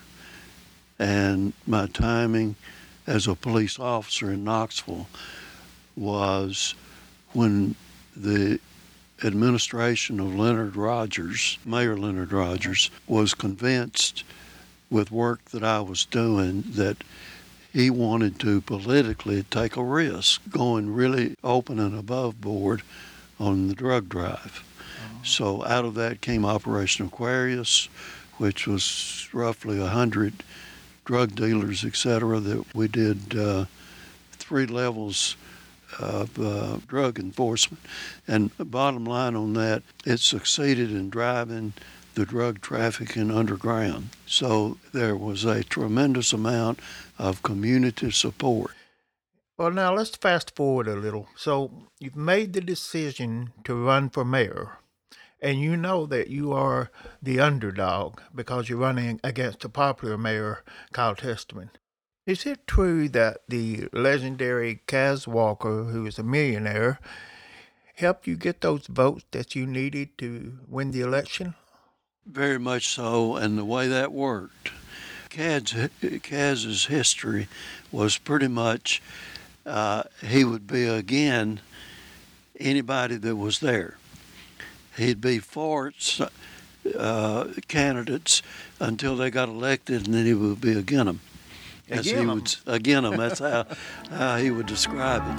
and 1.00 1.54
my 1.66 1.88
timing 1.88 2.58
as 3.08 3.28
a 3.28 3.36
police 3.36 3.80
officer 3.80 4.30
in 4.34 4.44
Knoxville 4.44 5.08
was 5.96 6.76
when 7.32 7.76
the 8.14 8.60
administration 9.24 10.20
of 10.20 10.36
Leonard 10.36 10.76
Rogers, 10.76 11.60
Mayor 11.64 11.96
Leonard 11.96 12.34
Rogers, 12.34 12.92
was 13.08 13.34
convinced 13.34 14.26
with 14.90 15.12
work 15.12 15.46
that 15.52 15.64
I 15.64 15.80
was 15.80 16.04
doing 16.04 16.66
that 16.72 16.98
he 17.72 17.90
wanted 17.90 18.40
to 18.40 18.62
politically 18.62 19.44
take 19.44 19.76
a 19.76 19.84
risk, 19.84 20.42
going 20.50 20.94
really 20.94 21.36
open 21.44 21.80
and 21.80 21.98
above 21.98 22.42
board 22.42 22.82
on 23.40 23.68
the 23.68 23.76
drug 23.76 24.10
drive. 24.10 24.64
Uh-huh. 24.98 25.24
So 25.24 25.66
out 25.66 25.86
of 25.86 25.94
that 25.96 26.22
came 26.22 26.46
Operation 26.46 27.06
Aquarius, 27.06 27.88
which 28.38 28.68
was 28.68 29.30
roughly 29.34 29.80
a 29.80 29.88
hundred 29.88 30.44
drug 31.06 31.36
dealers, 31.36 31.84
etc., 31.84 32.40
that 32.40 32.76
we 32.76 32.88
did 32.88 33.38
uh, 33.38 33.66
three 34.32 34.66
levels 34.66 35.36
of 36.00 36.40
uh, 36.40 36.78
drug 36.88 37.20
enforcement. 37.20 37.84
And 38.28 38.52
bottom 38.58 39.06
line 39.06 39.36
on 39.36 39.54
that, 39.54 39.84
it 40.06 40.20
succeeded 40.20 40.92
in 40.92 41.10
driving 41.10 41.74
the 42.16 42.26
drug 42.26 42.62
trafficking 42.62 43.32
underground. 43.32 44.10
So 44.26 44.78
there 44.94 45.16
was 45.16 45.46
a 45.46 45.64
tremendous 45.64 46.34
amount 46.34 46.80
of 47.18 47.44
community 47.44 48.12
support. 48.12 48.72
Well, 49.58 49.72
now 49.72 49.94
let's 49.94 50.16
fast 50.16 50.56
forward 50.56 50.88
a 50.88 50.96
little. 50.96 51.28
So 51.36 51.90
you've 52.00 52.16
made 52.16 52.54
the 52.54 52.62
decision 52.62 53.52
to 53.66 53.76
run 53.76 54.10
for 54.10 54.24
mayor, 54.24 54.78
and 55.42 55.60
you 55.60 55.76
know 55.76 56.06
that 56.06 56.30
you 56.30 56.54
are 56.54 56.92
the 57.22 57.40
underdog 57.42 58.22
because 58.34 58.70
you're 58.70 58.78
running 58.80 59.20
against 59.24 59.60
the 59.60 59.70
popular 59.70 60.18
mayor, 60.18 60.64
Kyle 60.94 61.16
Testerman. 61.16 61.72
Is 62.26 62.46
it 62.46 62.68
true 62.68 63.10
that 63.10 63.40
the 63.50 63.90
legendary 63.92 64.82
Cas 64.88 65.28
Walker, 65.28 65.86
who 65.86 66.06
is 66.06 66.20
a 66.20 66.24
millionaire, 66.24 67.00
helped 67.96 68.28
you 68.28 68.38
get 68.38 68.62
those 68.62 68.88
votes 68.88 69.26
that 69.32 69.56
you 69.56 69.66
needed 69.66 70.18
to 70.20 70.60
win 70.68 70.92
the 70.92 71.02
election? 71.02 71.56
Very 72.32 72.60
much 72.60 72.88
so, 72.88 73.38
and 73.38 73.58
the 73.58 73.66
way 73.66 73.88
that 73.88 74.12
worked. 74.12 74.72
Cas's, 75.30 75.90
Cas's 76.22 76.86
history 76.86 77.48
was 77.92 78.20
pretty 78.20 78.48
much 78.48 79.02
uh, 79.66 80.04
he 80.24 80.44
would 80.44 80.68
be 80.68 80.86
again 80.86 81.60
anybody 82.60 83.16
that 83.16 83.36
was 83.36 83.60
there. 83.60 83.98
He'd 84.96 85.20
be 85.22 85.40
for 85.40 85.92
uh, 86.98 87.46
candidates 87.68 88.44
until 88.80 89.16
they 89.16 89.32
got 89.32 89.50
elected, 89.50 90.06
and 90.06 90.14
then 90.14 90.26
he 90.28 90.36
would 90.36 90.62
be 90.62 90.78
against 90.78 91.06
them. 91.06 91.22
As 91.90 92.06
he 92.06 92.24
would 92.24 92.56
again 92.68 93.04
them. 93.04 93.18
That's 93.18 93.40
how, 93.40 93.66
how 94.12 94.38
he 94.38 94.52
would 94.52 94.68
describe 94.68 95.24
it. 95.26 95.36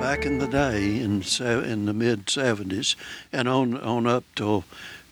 Back 0.00 0.24
in 0.24 0.38
the 0.38 0.46
day, 0.46 1.00
in 1.00 1.22
in 1.22 1.86
the 1.86 1.92
mid 1.92 2.26
'70s, 2.26 2.94
and 3.32 3.48
on 3.48 3.76
on 3.80 4.06
up 4.06 4.22
till 4.36 4.64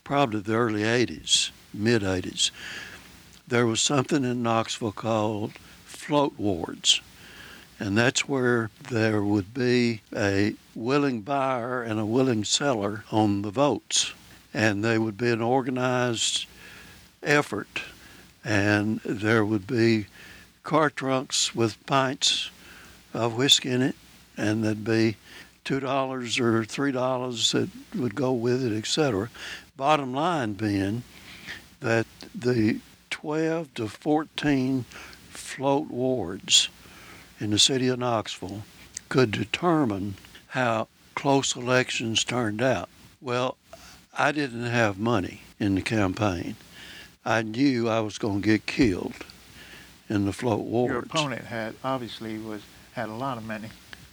probably 0.05 0.38
the 0.38 0.55
early 0.55 0.83
'80s, 0.83 1.51
mid 1.75 2.03
'80s, 2.03 2.53
there 3.49 3.67
was 3.67 3.81
something 3.81 4.25
in 4.25 4.45
Knoxville 4.45 4.93
called 4.93 5.55
float 5.85 6.35
wards. 6.38 7.01
And 7.81 7.99
that's 7.99 8.29
where 8.29 8.71
there 8.88 9.25
would 9.25 9.53
be 9.53 10.03
a 10.15 10.55
willing 10.77 11.23
buyer 11.23 11.83
and 11.83 11.99
a 11.99 12.07
willing 12.07 12.45
seller 12.45 13.03
on 13.11 13.43
the 13.43 13.51
votes. 13.51 14.12
And 14.55 14.85
they 14.85 14.99
would 14.99 15.17
be 15.17 15.31
an 15.31 15.43
organized 15.43 16.47
effort. 17.23 17.83
And 18.45 19.01
there 19.01 19.45
would 19.45 19.67
be 19.67 20.07
car 20.62 20.91
trunks 20.91 21.55
with 21.55 21.85
pints 21.87 22.51
of 23.15 23.37
whiskey 23.37 23.71
in 23.71 23.83
it 23.83 23.97
and 24.37 24.65
there'd 24.65 24.85
be 24.85 25.17
two 25.65 25.81
dollars 25.81 26.38
or 26.38 26.65
three 26.65 26.93
dollars 26.93 27.53
that 27.53 27.69
would 27.95 28.15
go 28.15 28.33
with 28.33 28.65
it, 28.65 28.77
etc. 28.77 29.31
Bottom 29.77 30.12
line 30.12 30.55
being 30.55 31.03
that 31.81 32.07
the 32.35 32.79
12 33.11 33.75
to 33.75 33.88
14 33.88 34.85
float 35.31 35.88
wards 35.88 36.69
in 37.38 37.51
the 37.51 37.59
city 37.59 37.88
of 37.88 37.99
Knoxville 37.99 38.62
could 39.09 39.31
determine 39.31 40.15
how 40.49 40.88
close 41.15 41.55
elections 41.57 42.25
turned 42.25 42.62
out. 42.62 42.88
Well, 43.21 43.57
I 44.16 44.33
didn't 44.33 44.66
have 44.66 44.98
money 44.98 45.42
in 45.59 45.75
the 45.75 45.83
campaign. 45.83 46.57
I 47.25 47.42
knew 47.42 47.88
I 47.88 48.01
was 48.01 48.18
going 48.18 48.42
to 48.42 48.46
get 48.46 48.66
killed 48.66 49.25
in 50.09 50.27
the 50.27 50.33
float 50.33 50.61
wards. 50.61 50.92
Your 50.92 51.01
opponent 51.01 51.44
had 51.44 51.75
obviously 51.83 52.38
was 52.38 52.62
had 52.92 53.09
a 53.09 53.14
lot 53.14 53.38
of 53.38 53.44
money. 53.44 53.68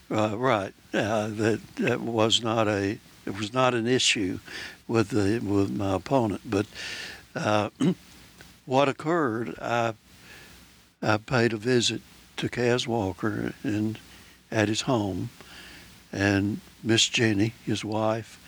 Uh, 0.09 0.37
right. 0.37 0.73
Uh, 0.93 1.27
that 1.27 1.59
that 1.75 2.01
was 2.01 2.41
not 2.41 2.67
a 2.67 2.97
it 3.25 3.37
was 3.37 3.53
not 3.53 3.73
an 3.73 3.87
issue 3.87 4.39
with 4.87 5.09
the 5.09 5.39
with 5.39 5.71
my 5.71 5.95
opponent. 5.95 6.41
But 6.45 6.65
uh, 7.35 7.69
what 8.65 8.87
occurred, 8.87 9.55
I 9.61 9.93
I 11.01 11.17
paid 11.17 11.53
a 11.53 11.57
visit 11.57 12.01
to 12.37 12.47
Cas 12.47 12.87
Walker 12.87 13.53
and 13.63 13.99
at 14.51 14.67
his 14.67 14.81
home, 14.81 15.29
and 16.11 16.61
Miss 16.83 17.07
Jenny, 17.07 17.53
his 17.65 17.83
wife, 17.83 18.38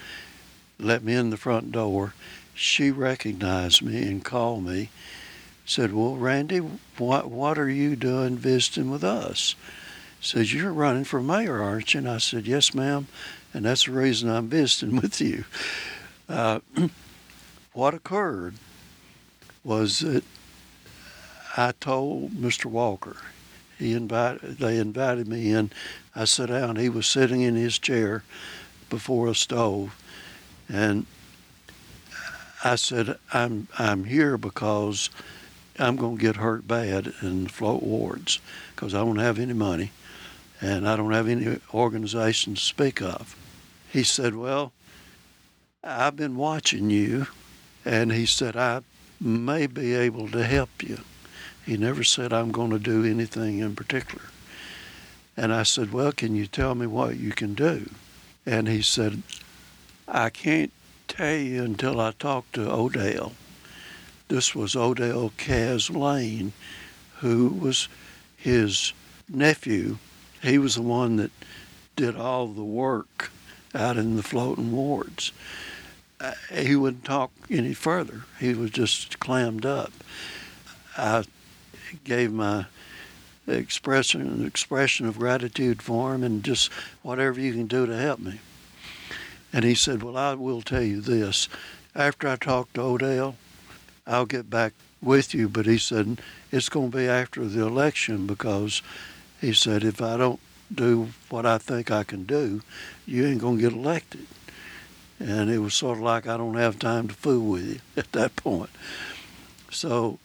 let 0.81 1.03
me 1.03 1.13
in 1.13 1.29
the 1.29 1.37
front 1.37 1.71
door. 1.71 2.13
She 2.53 2.91
recognized 2.91 3.81
me 3.81 4.03
and 4.07 4.23
called 4.23 4.65
me. 4.65 4.89
Said, 5.65 5.93
"Well, 5.93 6.15
Randy, 6.15 6.59
what 6.97 7.29
what 7.29 7.57
are 7.57 7.69
you 7.69 7.95
doing 7.95 8.37
visiting 8.37 8.91
with 8.91 9.03
us?" 9.03 9.55
says, 10.21 10.53
You're 10.53 10.71
running 10.71 11.03
for 11.03 11.21
mayor, 11.21 11.61
aren't 11.61 11.93
you? 11.93 11.99
And 11.99 12.09
I 12.09 12.19
said, 12.19 12.47
Yes, 12.47 12.73
ma'am. 12.73 13.07
And 13.53 13.65
that's 13.65 13.85
the 13.85 13.91
reason 13.91 14.29
I'm 14.29 14.47
visiting 14.47 14.95
with 15.01 15.19
you. 15.19 15.43
Uh, 16.29 16.59
what 17.73 17.93
occurred 17.93 18.55
was 19.63 19.99
that 19.99 20.23
I 21.57 21.73
told 21.79 22.31
Mr. 22.31 22.65
Walker, 22.65 23.17
he 23.77 23.93
invited, 23.93 24.59
they 24.59 24.77
invited 24.77 25.27
me 25.27 25.51
in. 25.51 25.71
I 26.15 26.25
sat 26.25 26.49
down. 26.49 26.75
He 26.75 26.89
was 26.89 27.07
sitting 27.07 27.41
in 27.41 27.55
his 27.55 27.77
chair 27.79 28.23
before 28.89 29.27
a 29.27 29.35
stove, 29.35 30.00
and 30.71 31.05
I 32.63 32.75
said, 32.75 33.17
"I'm 33.33 33.67
I'm 33.77 34.05
here 34.05 34.37
because 34.37 35.09
I'm 35.79 35.95
going 35.95 36.17
to 36.17 36.21
get 36.21 36.35
hurt 36.35 36.67
bad 36.67 37.13
in 37.21 37.45
the 37.45 37.49
float 37.49 37.81
wards 37.81 38.39
because 38.75 38.93
I 38.93 38.99
don't 38.99 39.17
have 39.17 39.39
any 39.39 39.53
money, 39.53 39.91
and 40.59 40.87
I 40.87 40.95
don't 40.95 41.11
have 41.11 41.27
any 41.27 41.59
organization 41.73 42.55
to 42.55 42.61
speak 42.61 43.01
of. 43.01 43.35
He 43.91 44.03
said, 44.03 44.35
Well, 44.35 44.73
I've 45.83 46.15
been 46.15 46.35
watching 46.35 46.89
you, 46.89 47.27
and 47.83 48.11
he 48.11 48.25
said, 48.25 48.55
I 48.55 48.81
may 49.19 49.67
be 49.67 49.95
able 49.95 50.29
to 50.29 50.43
help 50.43 50.83
you. 50.83 50.99
He 51.65 51.77
never 51.77 52.03
said, 52.03 52.31
I'm 52.31 52.51
going 52.51 52.71
to 52.71 52.79
do 52.79 53.03
anything 53.03 53.59
in 53.59 53.75
particular. 53.75 54.25
And 55.35 55.53
I 55.53 55.63
said, 55.63 55.91
Well, 55.91 56.11
can 56.11 56.35
you 56.35 56.47
tell 56.47 56.75
me 56.75 56.85
what 56.85 57.17
you 57.17 57.31
can 57.31 57.53
do? 57.53 57.89
And 58.45 58.67
he 58.67 58.81
said, 58.81 59.23
I 60.11 60.29
can't 60.29 60.71
tell 61.07 61.35
you 61.35 61.63
until 61.63 61.99
I 61.99 62.11
talk 62.11 62.51
to 62.51 62.69
Odell. 62.69 63.33
This 64.27 64.53
was 64.53 64.75
Odell 64.75 65.31
Kaz 65.37 65.89
Lane, 65.89 66.53
who 67.19 67.47
was 67.47 67.87
his 68.37 68.93
nephew 69.29 69.97
he 70.41 70.57
was 70.57 70.75
the 70.75 70.81
one 70.81 71.17
that 71.17 71.31
did 71.95 72.15
all 72.15 72.47
the 72.47 72.63
work 72.63 73.31
out 73.75 73.97
in 73.97 74.15
the 74.15 74.23
floating 74.23 74.71
wards. 74.71 75.31
Uh, 76.19 76.33
he 76.51 76.75
wouldn't 76.75 77.05
talk 77.05 77.31
any 77.49 77.73
further. 77.73 78.23
He 78.39 78.53
was 78.53 78.71
just 78.71 79.19
clammed 79.19 79.65
up. 79.65 79.91
I 80.97 81.23
gave 82.03 82.31
my 82.31 82.65
expression 83.47 84.45
expression 84.45 85.07
of 85.07 85.17
gratitude 85.17 85.81
for 85.81 86.13
him 86.13 86.23
and 86.23 86.43
just 86.43 86.71
whatever 87.01 87.39
you 87.39 87.53
can 87.53 87.67
do 87.67 87.85
to 87.85 87.97
help 87.97 88.19
me. 88.19 88.39
And 89.53 89.65
he 89.65 89.75
said, 89.75 90.03
Well, 90.03 90.17
I 90.17 90.33
will 90.33 90.61
tell 90.61 90.83
you 90.83 91.01
this. 91.01 91.49
After 91.95 92.27
I 92.27 92.35
talk 92.37 92.71
to 92.73 92.81
Odell, 92.81 93.35
I'll 94.07 94.25
get 94.25 94.49
back 94.49 94.73
with 95.01 95.33
you. 95.33 95.49
But 95.49 95.65
he 95.65 95.77
said, 95.77 96.21
It's 96.51 96.69
going 96.69 96.91
to 96.91 96.97
be 96.97 97.07
after 97.07 97.45
the 97.45 97.65
election 97.65 98.27
because 98.27 98.81
he 99.41 99.53
said, 99.53 99.83
if 99.83 100.01
I 100.01 100.17
don't 100.17 100.39
do 100.73 101.09
what 101.29 101.45
I 101.47 101.57
think 101.57 101.89
I 101.89 102.03
can 102.03 102.23
do, 102.25 102.61
you 103.07 103.25
ain't 103.25 103.41
going 103.41 103.57
to 103.57 103.61
get 103.63 103.73
elected. 103.73 104.27
And 105.19 105.49
it 105.49 105.57
was 105.57 105.73
sort 105.73 105.97
of 105.97 106.03
like, 106.03 106.27
I 106.27 106.37
don't 106.37 106.55
have 106.55 106.79
time 106.79 107.07
to 107.07 107.13
fool 107.13 107.51
with 107.51 107.67
you 107.67 107.79
at 107.97 108.11
that 108.13 108.35
point. 108.35 108.69
So 109.71 110.19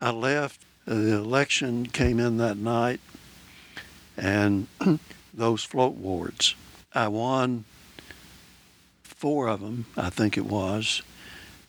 I 0.00 0.10
left. 0.10 0.62
Uh, 0.88 0.94
the 0.94 1.16
election 1.16 1.86
came 1.86 2.18
in 2.18 2.38
that 2.38 2.56
night, 2.56 3.00
and 4.16 4.66
those 5.34 5.62
float 5.62 5.94
wards. 5.94 6.54
I 6.94 7.08
won 7.08 7.64
four 9.20 9.48
of 9.48 9.60
them, 9.60 9.84
I 9.98 10.08
think 10.08 10.38
it 10.38 10.46
was, 10.46 11.02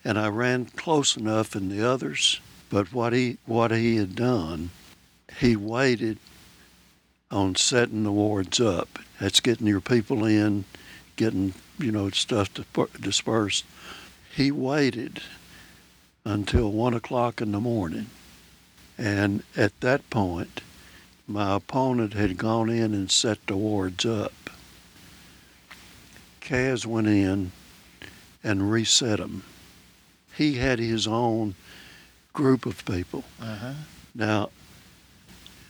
and 0.05 0.17
I 0.17 0.29
ran 0.29 0.65
close 0.65 1.17
enough 1.17 1.53
in 1.53 1.67
the 1.67 1.85
others. 1.85 2.39
But 2.69 2.93
what 2.93 3.11
he 3.11 3.39
what 3.45 3.71
he 3.71 3.97
had 3.97 4.15
done, 4.15 4.69
he 5.39 5.57
waited 5.57 6.17
on 7.29 7.55
setting 7.55 8.03
the 8.03 8.11
wards 8.11 8.61
up. 8.61 8.99
That's 9.19 9.41
getting 9.41 9.67
your 9.67 9.81
people 9.81 10.23
in, 10.23 10.63
getting, 11.17 11.53
you 11.77 11.91
know, 11.91 12.09
stuff 12.11 12.49
dispersed. 13.01 13.65
He 14.33 14.49
waited 14.49 15.21
until 16.23 16.71
one 16.71 16.93
o'clock 16.93 17.41
in 17.41 17.51
the 17.51 17.59
morning. 17.59 18.07
And 18.97 19.43
at 19.57 19.77
that 19.81 20.09
point, 20.09 20.61
my 21.27 21.55
opponent 21.55 22.13
had 22.13 22.37
gone 22.37 22.69
in 22.69 22.93
and 22.93 23.11
set 23.11 23.45
the 23.47 23.57
wards 23.57 24.05
up. 24.05 24.50
Cas 26.51 26.85
went 26.85 27.07
in 27.07 27.53
and 28.43 28.69
reset 28.69 29.19
them. 29.19 29.43
He 30.35 30.55
had 30.55 30.79
his 30.79 31.07
own 31.07 31.55
group 32.33 32.65
of 32.65 32.83
people. 32.83 33.23
Uh-huh. 33.41 33.71
Now, 34.13 34.49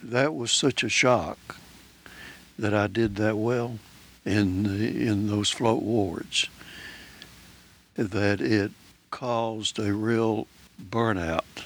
that 0.01 0.33
was 0.33 0.51
such 0.51 0.83
a 0.83 0.89
shock 0.89 1.57
that 2.57 2.73
I 2.73 2.87
did 2.87 3.15
that 3.17 3.37
well 3.37 3.77
in 4.25 4.63
the, 4.63 5.07
in 5.07 5.27
those 5.27 5.51
float 5.51 5.83
wards 5.83 6.47
that 7.95 8.41
it 8.41 8.71
caused 9.11 9.77
a 9.77 9.93
real 9.93 10.47
burnout 10.83 11.65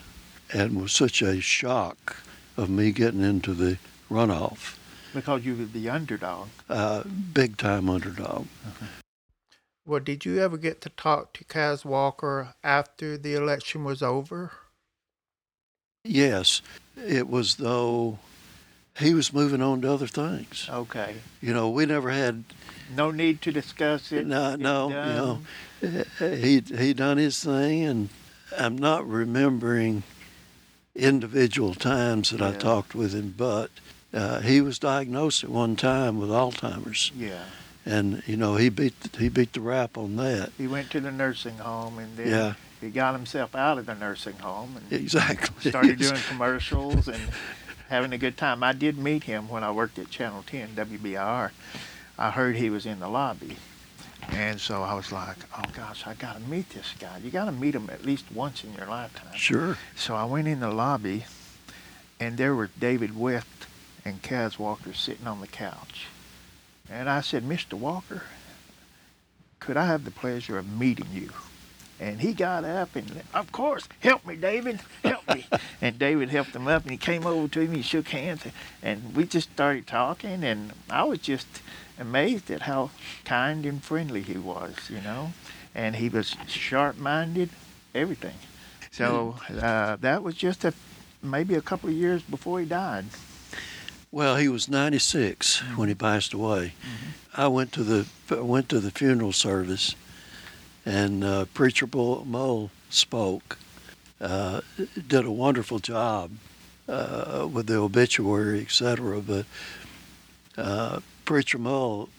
and 0.52 0.82
was 0.82 0.92
such 0.92 1.22
a 1.22 1.40
shock 1.40 2.18
of 2.58 2.70
me 2.70 2.92
getting 2.92 3.22
into 3.22 3.54
the 3.54 3.78
runoff. 4.12 4.78
Because 5.14 5.46
you 5.46 5.56
were 5.56 5.64
the 5.64 5.90
underdog. 5.90 6.50
Uh, 6.70 7.04
big 7.34 7.56
time 7.56 7.90
underdog. 7.90 8.48
Uh-huh. 8.68 8.86
Well, 9.86 10.00
did 10.00 10.26
you 10.26 10.40
ever 10.40 10.58
get 10.58 10.82
to 10.82 10.90
talk 10.90 11.34
to 11.34 11.44
Cas 11.44 11.86
Walker 11.86 12.56
after 12.64 13.18
the 13.18 13.36
election 13.36 13.84
was 13.84 14.02
over? 14.02 14.52
Yes. 16.04 16.62
It 16.98 17.30
was 17.30 17.56
though 17.58 18.20
he 18.98 19.14
was 19.14 19.34
moving 19.34 19.62
on 19.62 19.82
to 19.82 19.92
other 19.92 20.08
things. 20.08 20.68
Okay. 20.72 21.16
You 21.42 21.54
know, 21.54 21.70
we 21.70 21.86
never 21.86 22.10
had 22.10 22.46
no 22.96 23.12
need 23.12 23.42
to 23.44 23.52
discuss 23.52 24.12
it. 24.12 24.26
No, 24.26 24.56
no, 24.56 24.88
you 25.82 25.92
know, 25.92 26.04
he 26.20 26.60
he 26.62 26.94
done 26.94 27.18
his 27.18 27.44
thing, 27.44 27.84
and 27.84 28.10
I'm 28.58 28.78
not 28.78 29.08
remembering 29.08 30.04
individual 30.96 31.74
times 31.74 32.30
that 32.30 32.40
yeah. 32.40 32.50
I 32.50 32.52
talked 32.54 32.96
with 32.96 33.14
him, 33.14 33.34
but 33.38 33.70
uh, 34.14 34.40
he 34.40 34.62
was 34.62 34.80
diagnosed 34.80 35.44
at 35.44 35.50
one 35.50 35.76
time 35.76 36.20
with 36.20 36.30
Alzheimer's. 36.30 37.12
Yeah. 37.16 37.44
And 37.86 38.24
you 38.26 38.36
know 38.36 38.56
he 38.56 38.70
beat 38.70 39.00
the, 39.02 39.20
he 39.20 39.30
beat 39.30 39.54
the 39.54 39.62
rap 39.62 39.98
on 39.98 40.16
that. 40.16 40.52
He 40.58 40.68
went 40.68 40.90
to 40.92 41.00
the 41.00 41.12
nursing 41.12 41.58
home 41.58 42.00
and 42.00 42.18
then 42.18 42.28
yeah. 42.28 42.54
he 42.82 42.90
got 42.90 43.14
himself 43.14 43.56
out 43.56 43.78
of 43.78 43.86
the 43.86 43.94
nursing 43.94 44.38
home 44.40 44.78
and 44.78 45.02
exactly 45.02 45.70
started 45.70 46.00
doing 46.00 46.20
commercials 46.30 47.08
and 47.08 47.22
having 47.90 48.12
a 48.14 48.18
good 48.18 48.38
time. 48.38 48.64
I 48.64 48.74
did 48.74 48.98
meet 48.98 49.24
him 49.24 49.48
when 49.50 49.64
I 49.64 49.72
worked 49.72 50.00
at 50.00 50.10
Channel 50.10 50.44
10 50.48 50.70
WBIR. 50.70 51.52
I 52.18 52.32
heard 52.32 52.56
he 52.56 52.70
was 52.70 52.86
in 52.86 53.00
the 53.00 53.10
lobby. 53.10 53.58
And 54.30 54.60
so 54.60 54.82
I 54.82 54.96
was 54.96 55.12
like, 55.12 55.38
oh 55.56 55.70
gosh, 55.74 56.08
I 56.08 56.16
got 56.16 56.36
to 56.36 56.42
meet 56.42 56.70
this 56.72 56.94
guy. 57.00 57.20
You 57.24 57.30
got 57.30 57.46
to 57.46 57.52
meet 57.52 57.76
him 57.76 57.90
at 57.92 58.06
least 58.06 58.26
once 58.34 58.64
in 58.64 58.74
your 58.74 58.88
lifetime. 58.88 59.36
Sure. 59.36 59.78
So 59.96 60.16
I 60.16 60.26
went 60.26 60.48
in 60.48 60.62
the 60.62 60.72
lobby, 60.72 61.26
and 62.20 62.38
there 62.38 62.56
were 62.56 62.70
David 62.80 63.16
West 63.16 63.48
and 64.04 64.22
Cas 64.24 64.58
Walker 64.58 64.94
sitting 64.94 65.28
on 65.28 65.42
the 65.42 65.48
couch. 65.48 66.08
And 66.90 67.10
I 67.10 67.22
said, 67.22 67.44
Mr. 67.44 67.74
Walker, 67.74 68.24
could 69.60 69.78
I 69.78 69.88
have 69.88 70.06
the 70.06 70.12
pleasure 70.12 70.58
of 70.58 70.70
meeting 70.70 71.08
you? 71.14 71.32
And 72.00 72.20
he 72.20 72.34
got 72.34 72.66
up 72.66 72.96
and, 72.96 73.22
of 73.34 73.52
course, 73.52 73.88
help 74.00 74.26
me, 74.26 74.36
David, 74.36 74.82
help 75.04 75.28
me. 75.34 75.46
and 75.82 75.98
David 75.98 76.30
helped 76.30 76.54
him 76.54 76.68
up 76.68 76.84
and 76.84 76.92
he 76.92 76.98
came 76.98 77.26
over 77.26 77.48
to 77.48 77.68
me, 77.68 77.78
he 77.78 77.82
shook 77.82 78.10
hands, 78.10 78.44
and 78.84 79.16
we 79.16 79.26
just 79.26 79.52
started 79.54 79.88
talking. 79.88 80.44
And 80.44 80.74
I 80.90 81.06
was 81.06 81.20
just 81.20 81.48
amazed 81.98 82.52
at 82.52 82.64
how 82.64 82.92
kind 83.24 83.66
and 83.66 83.82
friendly 83.82 84.22
he 84.22 84.38
was, 84.38 84.76
you 84.90 85.02
know. 85.02 85.32
And 85.74 85.96
he 85.96 86.10
was 86.10 86.36
sharp 86.48 86.98
minded, 86.98 87.50
everything. 87.94 88.36
So 88.92 89.36
uh, 89.50 89.96
that 89.98 90.22
was 90.22 90.36
just 90.36 90.64
a 90.66 90.74
maybe 91.22 91.56
a 91.56 91.62
couple 91.62 91.90
of 91.90 91.96
years 91.96 92.22
before 92.22 92.60
he 92.60 92.66
died. 92.66 93.06
Well, 94.12 94.38
he 94.38 94.48
was 94.48 94.70
96 94.70 95.58
mm-hmm. 95.58 95.78
when 95.78 95.90
he 95.90 95.96
passed 95.96 96.34
away. 96.34 96.74
Mm-hmm. 96.82 97.42
I 97.42 97.48
went 97.48 97.72
to 97.74 97.84
the 97.84 98.08
went 98.42 98.70
to 98.70 98.80
the 98.80 98.92
funeral 98.92 99.34
service 99.34 99.96
and 100.86 101.24
uh, 101.24 101.46
Preacher 101.54 101.88
Mo 101.88 102.70
spoke, 102.90 103.58
uh, 104.22 104.62
did 105.08 105.26
a 105.26 105.32
wonderful 105.32 105.80
job 105.80 106.32
uh, 106.88 107.48
with 107.52 107.68
the 107.68 107.76
obituary, 107.76 108.62
etc. 108.62 109.20
But 109.20 109.46
uh, 110.58 111.00
Preacher 111.26 111.58
Mo 111.58 112.10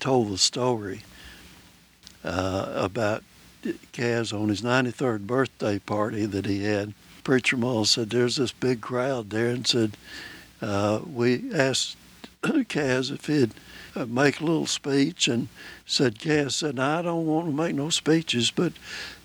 told 0.00 0.30
the 0.30 0.38
story 0.38 1.02
uh, 2.24 2.72
about 2.74 3.22
Cas 3.92 4.32
on 4.32 4.48
his 4.48 4.62
93rd 4.62 5.26
birthday 5.26 5.78
party 5.78 6.26
that 6.26 6.46
he 6.46 6.64
had. 6.64 6.94
Preacher 7.22 7.56
Mo 7.56 7.84
said, 7.84 8.10
"There's 8.10 8.36
this 8.36 8.52
big 8.52 8.80
crowd 8.80 9.30
there," 9.30 9.48
and 9.48 9.66
said, 9.66 9.96
uh, 10.64 11.00
"We 11.06 11.52
asked 11.52 11.96
Cas 12.68 13.10
if 13.10 13.26
he'd." 13.26 13.54
Uh, 13.96 14.04
make 14.06 14.40
a 14.40 14.44
little 14.44 14.66
speech 14.66 15.28
and 15.28 15.46
said, 15.86 16.18
Cas 16.18 16.56
said, 16.56 16.80
I 16.80 17.00
don't 17.00 17.26
want 17.26 17.46
to 17.46 17.52
make 17.52 17.76
no 17.76 17.90
speeches, 17.90 18.50
but 18.50 18.72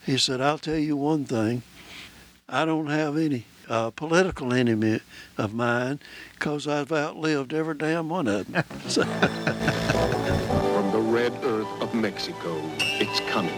he 0.06 0.15
said, 0.15 0.41
I'll 0.41 0.60
tell 0.60 0.78
you 0.78 0.95
one 0.95 1.25
thing. 1.25 1.63
I 2.47 2.65
don't 2.65 2.86
have 2.86 3.17
any 3.17 3.45
uh, 3.69 3.91
political 3.91 4.54
enemy 4.54 4.99
of 5.38 5.54
mine 5.54 5.99
because 6.34 6.67
I've 6.67 6.91
outlived 6.91 7.54
every 7.54 7.75
damn 7.75 8.10
one 8.10 8.28
of 8.28 8.52
them. 8.52 8.63
From 10.73 10.91
the 10.91 11.02
red 11.02 11.34
earth 11.43 11.67
of 11.82 11.93
Mexico, 11.93 12.60
it's 12.80 13.19
coming. 13.32 13.54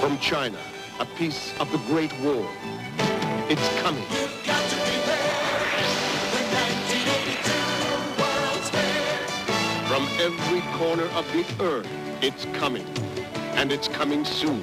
From 0.00 0.18
China, 0.18 0.58
a 0.98 1.06
piece 1.06 1.58
of 1.58 1.72
the 1.72 1.78
Great 1.78 2.12
War, 2.20 2.46
it's 3.48 3.80
coming. 3.80 4.04
Every 10.20 10.60
corner 10.76 11.04
of 11.14 11.26
the 11.32 11.46
earth. 11.64 11.88
It's 12.20 12.44
coming. 12.52 12.86
And 13.54 13.72
it's 13.72 13.88
coming 13.88 14.26
soon. 14.26 14.62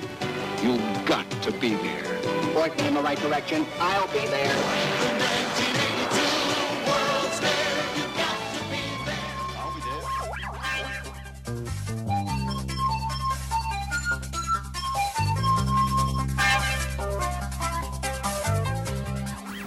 You've 0.62 1.06
got 1.08 1.30
to 1.42 1.52
be 1.54 1.74
there. 1.74 2.04
Point 2.54 2.78
me 2.78 2.88
in 2.88 2.94
the 2.94 3.02
right 3.02 3.18
direction. 3.18 3.66
I'll 3.80 4.08
be 4.14 4.20
there. 4.28 4.54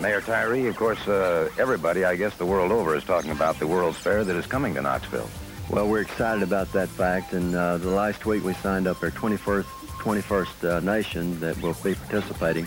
Mayor 0.01 0.21
Tyree, 0.21 0.69
of 0.69 0.77
course, 0.77 1.07
uh, 1.09 1.51
everybody, 1.59 2.05
I 2.05 2.15
guess 2.15 2.37
the 2.37 2.47
world 2.47 2.71
over, 2.71 2.95
is 2.95 3.03
talking 3.03 3.33
about 3.33 3.59
the 3.59 3.67
World's 3.67 3.99
Fair 3.99 4.25
that 4.25 4.37
is 4.37 4.47
coming 4.47 4.75
to 4.75 4.83
Knoxville. 4.83 5.29
Well, 5.71 5.89
we're 5.89 6.01
excited 6.01 6.43
about 6.43 6.73
that 6.73 6.89
fact, 6.89 7.33
and 7.33 7.55
uh, 7.55 7.79
the 7.79 7.91
last 7.91 8.27
week 8.27 8.43
we 8.43 8.55
signed 8.55 8.89
up 8.89 9.01
our 9.05 9.13
21st, 9.13 9.63
21st 9.63 10.69
uh, 10.69 10.81
nation 10.81 11.39
that 11.39 11.57
will 11.63 11.77
be 11.85 11.95
participating. 11.95 12.67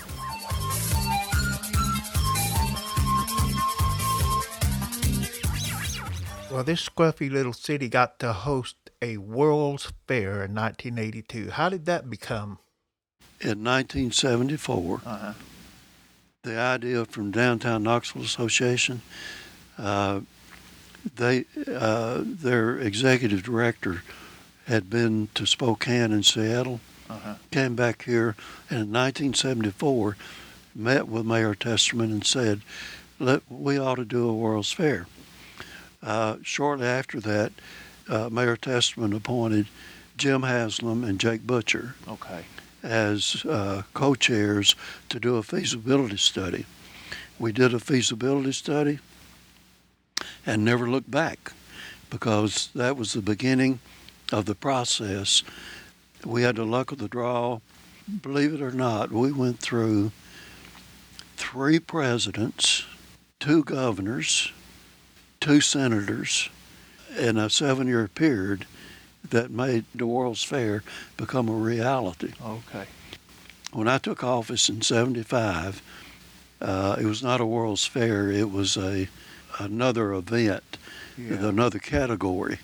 Well, 6.50 6.64
this 6.64 6.88
scruffy 6.88 7.30
little 7.30 7.52
city 7.52 7.90
got 7.90 8.20
to 8.20 8.32
host 8.32 8.78
a 9.02 9.18
World's 9.18 9.92
Fair 10.08 10.46
in 10.46 10.56
1982. 10.56 11.50
How 11.50 11.68
did 11.68 11.86
that 11.86 12.10
become? 12.10 12.60
In 13.42 13.66
1974, 13.66 15.02
uh-huh. 15.06 15.34
the 16.44 16.58
idea 16.58 17.04
from 17.04 17.32
Downtown 17.32 17.84
Knoxville 17.84 18.22
Association 18.22 19.02
uh, 19.78 20.22
they 21.16 21.46
uh, 21.68 22.22
their 22.24 22.78
executive 22.78 23.44
director 23.44 24.04
had 24.68 24.90
been 24.90 25.28
to 25.34 25.46
Spokane 25.46 26.12
and 26.14 26.26
Seattle, 26.26 26.80
uh-huh. 27.10 27.36
came 27.52 27.76
back 27.76 28.04
here, 28.04 28.36
and 28.70 28.80
in 28.80 28.94
1974 28.94 30.16
met 30.76 31.08
with 31.08 31.26
Mayor 31.26 31.54
Testerman 31.54 32.12
and 32.12 32.26
said, 32.26 32.62
"Let 33.20 33.44
we 33.50 33.78
ought 33.78 33.96
to 33.96 34.06
do 34.06 34.28
a 34.30 34.34
World's 34.34 34.72
Fair." 34.72 35.08
Uh, 36.02 36.38
shortly 36.42 36.88
after 36.88 37.20
that, 37.22 37.54
uh, 38.10 38.30
Mayor 38.30 38.58
Testerman 38.58 39.16
appointed 39.16 39.68
Jim 40.18 40.44
Haslam 40.44 41.04
and 41.04 41.20
Jake 41.20 41.48
Butcher 41.48 41.96
okay. 42.08 42.44
as 42.82 43.46
uh, 43.46 43.84
co-chairs 43.94 44.76
to 45.10 45.20
do 45.20 45.38
a 45.38 45.44
feasibility 45.44 46.18
study. 46.18 46.66
We 47.40 47.52
did 47.52 47.74
a 47.74 47.80
feasibility 47.80 48.52
study 48.52 49.00
and 50.46 50.64
never 50.64 50.90
looked 50.90 51.12
back 51.12 51.54
because 52.10 52.70
that 52.76 52.98
was 52.98 53.14
the 53.14 53.22
beginning 53.22 53.80
of 54.32 54.46
the 54.46 54.56
process. 54.56 55.44
We 56.26 56.44
had 56.44 56.58
the 56.58 56.66
luck 56.66 56.92
of 56.92 57.00
the 57.00 57.08
draw. 57.08 57.60
Believe 58.22 58.54
it 58.54 58.62
or 58.62 58.72
not, 58.72 59.12
we 59.12 59.32
went 59.32 59.60
through 59.60 60.12
three 61.38 61.80
presidents, 61.80 62.86
two 63.40 63.64
governors, 63.64 64.52
two 65.40 65.62
senators 65.62 66.50
in 67.18 67.38
a 67.38 67.50
seven 67.50 67.88
year 67.88 68.08
period 68.08 68.66
that 69.30 69.52
made 69.52 69.86
the 69.96 70.08
World's 70.08 70.44
Fair 70.44 70.84
become 71.18 71.50
a 71.50 71.54
reality. 71.54 72.34
Okay. 72.44 72.86
When 73.72 73.88
I 73.88 73.98
took 73.98 74.24
office 74.24 74.70
in 74.70 74.82
75, 74.82 75.82
uh, 76.62 76.96
it 77.00 77.06
was 77.06 77.24
not 77.24 77.42
a 77.42 77.46
World's 77.46 77.86
Fair, 77.86 78.30
it 78.30 78.52
was 78.52 78.78
a 78.78 79.08
another 79.60 80.14
event, 80.14 80.78
Yeah. 81.18 81.36
another 81.48 81.80
category. 81.80 82.60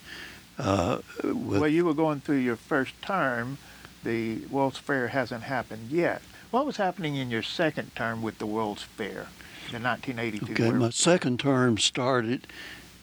Uh, 0.57 0.99
Well, 1.23 1.67
you 1.67 1.85
were 1.85 1.93
going 1.93 2.19
through 2.21 2.37
your 2.39 2.55
first 2.55 2.93
term. 3.01 3.57
The 4.03 4.45
World's 4.49 4.77
Fair 4.77 5.09
hasn't 5.09 5.43
happened 5.43 5.89
yet. 5.91 6.21
What 6.51 6.65
was 6.65 6.77
happening 6.77 7.15
in 7.15 7.29
your 7.29 7.43
second 7.43 7.95
term 7.95 8.21
with 8.21 8.39
the 8.39 8.45
World's 8.45 8.83
Fair, 8.83 9.27
the 9.71 9.79
1982? 9.79 10.53
okay, 10.53 10.71
my 10.71 10.89
second 10.89 11.39
term 11.39 11.77
started 11.77 12.47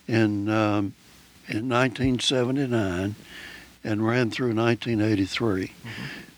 in 0.09 0.49
um, 0.49 0.95
in 1.49 1.69
1979 1.69 3.15
and 3.85 4.05
ran 4.07 4.31
through 4.31 4.53
1983. 4.55 5.73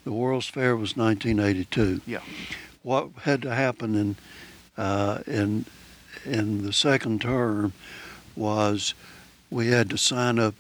The 0.05 0.13
World's 0.13 0.49
Fair 0.49 0.77
was 0.77 0.97
1982. 0.97 2.03
Yeah. 2.07 2.19
What 2.83 3.09
had 3.23 3.43
to 3.43 3.55
happen 3.55 3.95
in 3.95 4.17
uh, 4.77 5.21
in 5.27 5.65
in 6.25 6.63
the 6.65 6.73
second 6.73 7.21
term 7.21 7.73
was 8.37 8.95
we 9.51 9.69
had 9.69 9.91
to 9.91 9.99
sign 9.99 10.39
up 10.39 10.55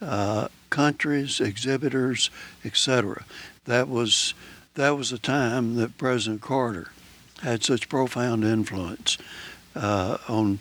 uh, 0.00 0.48
countries, 0.70 1.40
exhibitors, 1.40 2.30
etc. 2.64 3.24
That 3.64 3.88
was 3.88 4.34
that 4.74 4.90
was 4.90 5.10
a 5.10 5.18
time 5.18 5.74
that 5.76 5.98
President 5.98 6.40
Carter 6.40 6.90
had 7.42 7.64
such 7.64 7.88
profound 7.88 8.44
influence 8.44 9.18
uh, 9.74 10.18
on 10.28 10.60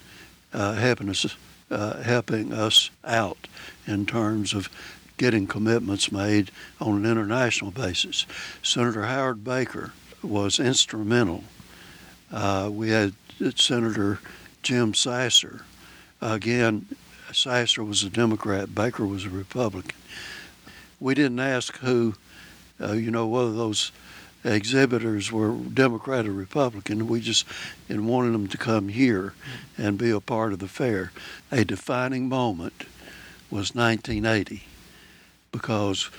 uh, 0.53 0.73
helping 0.73 1.09
us 1.09 1.35
uh, 1.69 2.01
helping 2.01 2.53
us 2.53 2.89
out 3.03 3.47
in 3.85 4.05
terms 4.05 4.53
of 4.53 4.69
getting 5.17 5.47
commitments 5.47 6.11
made 6.11 6.51
on 6.79 6.95
an 6.97 7.11
international 7.11 7.71
basis. 7.71 8.25
Senator 8.61 9.03
Howard 9.03 9.43
Baker 9.43 9.93
was 10.23 10.59
instrumental. 10.59 11.43
Uh, 12.31 12.69
we 12.71 12.89
had 12.89 13.13
Senator 13.55 14.19
Jim 14.63 14.93
Sasser. 14.93 15.63
Again, 16.21 16.87
Sasser 17.31 17.83
was 17.83 18.03
a 18.03 18.09
Democrat, 18.09 18.73
Baker 18.73 19.05
was 19.05 19.25
a 19.25 19.29
Republican. 19.29 19.97
We 20.99 21.13
didn't 21.13 21.39
ask 21.39 21.77
who, 21.77 22.15
uh, 22.81 22.93
you 22.93 23.11
know, 23.11 23.27
whether 23.27 23.53
those 23.53 23.91
exhibitors 24.43 25.31
were 25.31 25.51
Democrat 25.51 26.25
or 26.25 26.31
Republican. 26.31 27.07
We 27.07 27.21
just 27.21 27.45
and 27.89 28.07
wanted 28.07 28.33
them 28.33 28.47
to 28.47 28.57
come 28.57 28.89
here 28.89 29.33
and 29.77 29.97
be 29.97 30.09
a 30.09 30.19
part 30.19 30.53
of 30.53 30.59
the 30.59 30.67
fair. 30.67 31.11
A 31.51 31.63
defining 31.63 32.27
moment 32.29 32.85
was 33.51 33.75
1980 33.75 34.63
because 35.51 36.09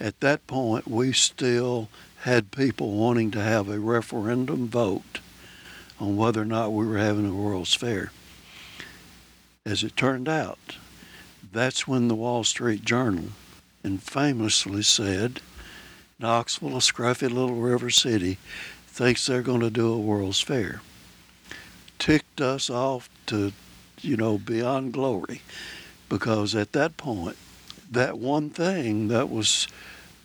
at 0.00 0.20
that 0.20 0.46
point 0.46 0.86
we 0.86 1.12
still 1.12 1.88
had 2.22 2.50
people 2.50 2.92
wanting 2.92 3.30
to 3.32 3.42
have 3.42 3.68
a 3.68 3.78
referendum 3.78 4.68
vote 4.68 5.20
on 6.00 6.16
whether 6.16 6.42
or 6.42 6.46
not 6.46 6.72
we 6.72 6.86
were 6.86 6.98
having 6.98 7.28
a 7.28 7.34
World's 7.34 7.74
Fair. 7.74 8.10
As 9.64 9.82
it 9.82 9.96
turned 9.96 10.28
out, 10.28 10.76
that's 11.52 11.86
when 11.86 12.08
the 12.08 12.14
Wall 12.14 12.44
Street 12.44 12.84
Journal 12.84 13.30
infamously 13.84 14.82
said 14.82 15.40
Knoxville, 16.18 16.76
a 16.76 16.80
scruffy 16.80 17.30
little 17.30 17.54
river 17.54 17.90
city, 17.90 18.38
thinks 18.86 19.26
they're 19.26 19.42
going 19.42 19.60
to 19.60 19.70
do 19.70 19.92
a 19.92 19.98
World's 19.98 20.40
Fair. 20.40 20.80
Ticked 21.98 22.40
us 22.40 22.68
off 22.68 23.08
to, 23.26 23.52
you 24.00 24.16
know, 24.16 24.38
beyond 24.38 24.92
glory 24.92 25.42
because 26.08 26.54
at 26.54 26.72
that 26.72 26.96
point, 26.96 27.36
that 27.90 28.18
one 28.18 28.50
thing 28.50 29.08
that 29.08 29.30
was, 29.30 29.68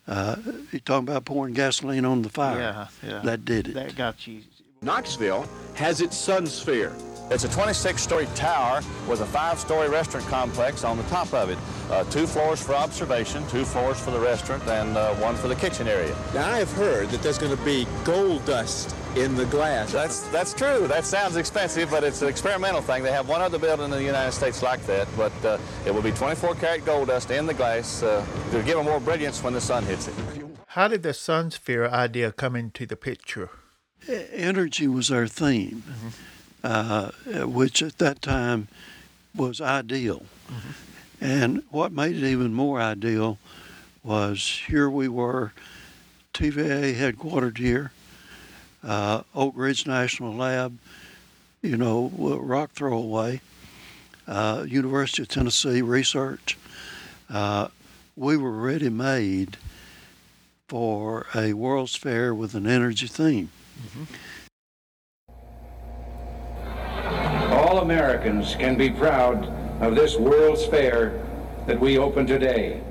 uh, 0.07 0.37
you're 0.71 0.79
talking 0.79 1.07
about 1.07 1.25
pouring 1.25 1.53
gasoline 1.53 2.05
on 2.05 2.23
the 2.23 2.29
fire. 2.29 2.59
Yeah, 2.59 2.87
yeah. 3.07 3.19
That 3.19 3.45
did 3.45 3.67
it. 3.67 3.73
That 3.75 3.95
got 3.95 4.25
you. 4.25 4.41
Knoxville 4.83 5.47
has 5.75 6.01
its 6.01 6.17
Sun 6.17 6.45
Sphere. 6.45 6.93
It's 7.31 7.45
a 7.45 7.47
26-story 7.47 8.27
tower 8.35 8.81
with 9.07 9.21
a 9.21 9.25
five-story 9.25 9.89
restaurant 9.89 10.27
complex 10.27 10.83
on 10.83 10.97
the 10.97 11.03
top 11.03 11.33
of 11.33 11.49
it. 11.49 11.57
Uh, 11.89 12.03
two 12.05 12.27
floors 12.27 12.61
for 12.61 12.75
observation, 12.75 13.47
two 13.47 13.63
floors 13.63 13.99
for 13.99 14.11
the 14.11 14.19
restaurant, 14.19 14.61
and 14.67 14.97
uh, 14.97 15.13
one 15.15 15.35
for 15.35 15.47
the 15.47 15.55
kitchen 15.55 15.87
area. 15.87 16.15
Now, 16.33 16.47
I 16.47 16.57
have 16.57 16.71
heard 16.73 17.09
that 17.09 17.23
there's 17.23 17.37
going 17.37 17.55
to 17.55 17.63
be 17.63 17.87
gold 18.03 18.45
dust 18.45 18.93
in 19.15 19.35
the 19.35 19.45
glass. 19.45 19.91
That's 19.91 20.27
that's 20.29 20.53
true. 20.53 20.85
That 20.87 21.05
sounds 21.05 21.37
expensive, 21.37 21.89
but 21.89 22.03
it's 22.03 22.21
an 22.21 22.27
experimental 22.27 22.81
thing. 22.81 23.03
They 23.03 23.11
have 23.11 23.29
one 23.29 23.41
other 23.41 23.59
building 23.59 23.85
in 23.85 23.91
the 23.91 24.03
United 24.03 24.31
States 24.31 24.61
like 24.61 24.85
that, 24.87 25.07
but 25.15 25.45
uh, 25.45 25.57
it 25.85 25.93
will 25.93 26.01
be 26.01 26.11
24 26.11 26.55
karat 26.55 26.85
gold 26.85 27.07
dust 27.07 27.31
in 27.31 27.45
the 27.45 27.53
glass 27.53 28.03
uh, 28.03 28.25
to 28.51 28.61
give 28.63 28.77
it 28.77 28.83
more 28.83 28.99
brilliance 28.99 29.41
when 29.41 29.53
the 29.53 29.61
sun 29.61 29.85
hits 29.85 30.07
it. 30.07 30.15
How 30.67 30.87
did 30.87 31.03
the 31.03 31.13
Sun 31.13 31.51
Sphere 31.51 31.87
idea 31.87 32.31
come 32.31 32.55
into 32.55 32.85
the 32.85 32.95
picture? 32.95 33.49
Energy 34.07 34.87
was 34.87 35.11
our 35.11 35.27
theme, 35.27 35.83
uh, 36.63 37.11
which 37.43 37.81
at 37.81 37.97
that 37.99 38.21
time 38.21 38.67
was 39.35 39.61
ideal. 39.61 40.25
And 41.21 41.63
what 41.69 41.91
made 41.91 42.17
it 42.17 42.23
even 42.23 42.53
more 42.53 42.81
ideal 42.81 43.37
was 44.03 44.61
here 44.67 44.89
we 44.89 45.07
were, 45.07 45.53
TVA 46.33 46.95
headquartered 46.95 47.57
here, 47.57 47.91
uh, 48.83 49.23
Oak 49.33 49.53
Ridge 49.55 49.87
National 49.87 50.33
Lab, 50.33 50.77
you 51.61 51.77
know, 51.77 52.11
rock 52.13 52.71
throwaway, 52.71 53.39
uh, 54.27 54.65
University 54.67 55.21
of 55.21 55.29
Tennessee 55.29 55.81
research. 55.81 56.57
Uh, 57.29 57.69
we 58.17 58.35
were 58.35 58.51
ready 58.51 58.89
made 58.89 59.57
for 60.67 61.25
a 61.33 61.53
World's 61.53 61.95
Fair 61.95 62.33
with 62.35 62.53
an 62.55 62.67
energy 62.67 63.07
theme. 63.07 63.49
All 67.51 67.79
Americans 67.79 68.55
can 68.55 68.77
be 68.77 68.89
proud 68.89 69.45
of 69.81 69.95
this 69.95 70.15
World's 70.15 70.65
Fair 70.65 71.23
that 71.67 71.79
we 71.79 71.97
open 71.97 72.25
today. 72.25 72.81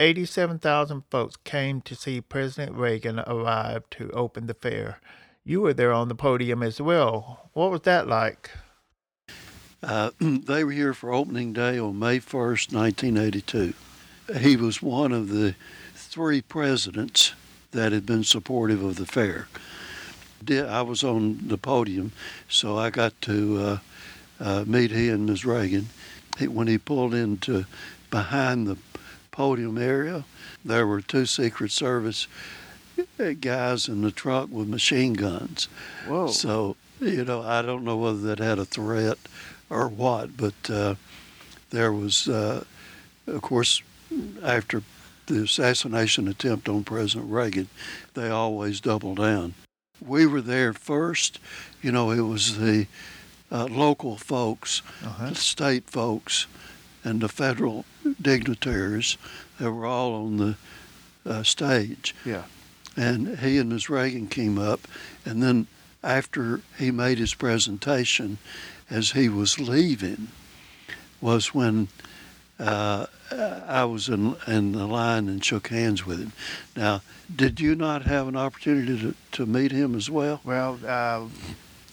87,000 0.00 1.02
folks 1.10 1.36
came 1.44 1.82
to 1.82 1.94
see 1.94 2.20
President 2.20 2.76
Reagan 2.76 3.20
arrive 3.20 3.84
to 3.90 4.10
open 4.12 4.46
the 4.46 4.54
fair. 4.54 4.98
You 5.44 5.60
were 5.60 5.74
there 5.74 5.92
on 5.92 6.08
the 6.08 6.14
podium 6.14 6.62
as 6.62 6.80
well. 6.80 7.50
What 7.52 7.70
was 7.70 7.82
that 7.82 8.08
like? 8.08 8.50
Uh, 9.82 10.10
they 10.20 10.64
were 10.64 10.72
here 10.72 10.94
for 10.94 11.12
opening 11.12 11.52
day 11.52 11.78
on 11.78 11.98
May 11.98 12.18
1st, 12.18 12.72
1982. 12.72 13.74
He 14.38 14.56
was 14.56 14.82
one 14.82 15.12
of 15.12 15.28
the 15.28 15.54
three 15.94 16.40
presidents 16.40 17.34
that 17.72 17.92
had 17.92 18.06
been 18.06 18.24
supportive 18.24 18.82
of 18.82 18.96
the 18.96 19.06
fair. 19.06 19.48
I 20.48 20.82
was 20.82 21.04
on 21.04 21.48
the 21.48 21.58
podium, 21.58 22.12
so 22.48 22.78
I 22.78 22.90
got 22.90 23.20
to 23.22 23.58
uh, 23.58 23.78
uh, 24.40 24.64
meet 24.66 24.90
he 24.90 25.10
and 25.10 25.26
Ms. 25.26 25.44
Reagan. 25.44 25.88
He, 26.38 26.48
when 26.48 26.66
he 26.66 26.78
pulled 26.78 27.12
into 27.14 27.66
behind 28.10 28.66
the 28.66 28.78
podium 29.30 29.76
area, 29.76 30.24
there 30.64 30.86
were 30.86 31.00
two 31.00 31.26
Secret 31.26 31.70
Service 31.70 32.26
guys 33.40 33.88
in 33.88 34.02
the 34.02 34.10
truck 34.10 34.48
with 34.50 34.68
machine 34.68 35.12
guns. 35.12 35.68
Whoa. 36.06 36.28
So, 36.28 36.76
you 37.00 37.24
know, 37.24 37.42
I 37.42 37.62
don't 37.62 37.84
know 37.84 37.96
whether 37.96 38.18
that 38.18 38.38
had 38.38 38.58
a 38.58 38.64
threat 38.64 39.18
or 39.68 39.88
what, 39.88 40.36
but 40.36 40.70
uh, 40.70 40.94
there 41.70 41.92
was, 41.92 42.28
uh, 42.28 42.64
of 43.26 43.42
course, 43.42 43.82
after 44.42 44.82
the 45.30 45.42
assassination 45.42 46.28
attempt 46.28 46.68
on 46.68 46.84
President 46.84 47.30
Reagan, 47.30 47.68
they 48.14 48.28
always 48.28 48.80
double 48.80 49.14
down. 49.14 49.54
We 50.04 50.26
were 50.26 50.40
there 50.40 50.72
first. 50.72 51.38
You 51.82 51.92
know, 51.92 52.10
it 52.10 52.20
was 52.20 52.58
the 52.58 52.86
uh, 53.50 53.66
local 53.70 54.16
folks, 54.16 54.82
the 55.18 55.34
state 55.34 55.88
folks, 55.88 56.46
and 57.04 57.20
the 57.20 57.28
federal 57.28 57.84
dignitaries 58.20 59.16
that 59.58 59.70
were 59.70 59.86
all 59.86 60.14
on 60.14 60.36
the 60.36 60.56
uh, 61.24 61.42
stage. 61.42 62.14
Yeah. 62.24 62.44
And 62.96 63.38
he 63.38 63.58
and 63.58 63.70
Ms. 63.70 63.88
Reagan 63.88 64.26
came 64.26 64.58
up, 64.58 64.80
and 65.24 65.42
then 65.42 65.66
after 66.02 66.60
he 66.78 66.90
made 66.90 67.18
his 67.18 67.34
presentation, 67.34 68.38
as 68.90 69.12
he 69.12 69.28
was 69.28 69.60
leaving, 69.60 70.28
was 71.20 71.54
when 71.54 71.88
uh, 72.60 73.06
I 73.66 73.84
was 73.84 74.08
in, 74.08 74.36
in 74.46 74.72
the 74.72 74.86
line 74.86 75.28
and 75.28 75.44
shook 75.44 75.68
hands 75.68 76.04
with 76.04 76.20
him. 76.20 76.32
Now, 76.76 77.02
did 77.34 77.60
you 77.60 77.74
not 77.74 78.02
have 78.02 78.28
an 78.28 78.36
opportunity 78.36 78.98
to, 79.00 79.14
to 79.32 79.46
meet 79.46 79.72
him 79.72 79.94
as 79.94 80.10
well? 80.10 80.40
Well, 80.44 80.78
uh, 80.86 81.26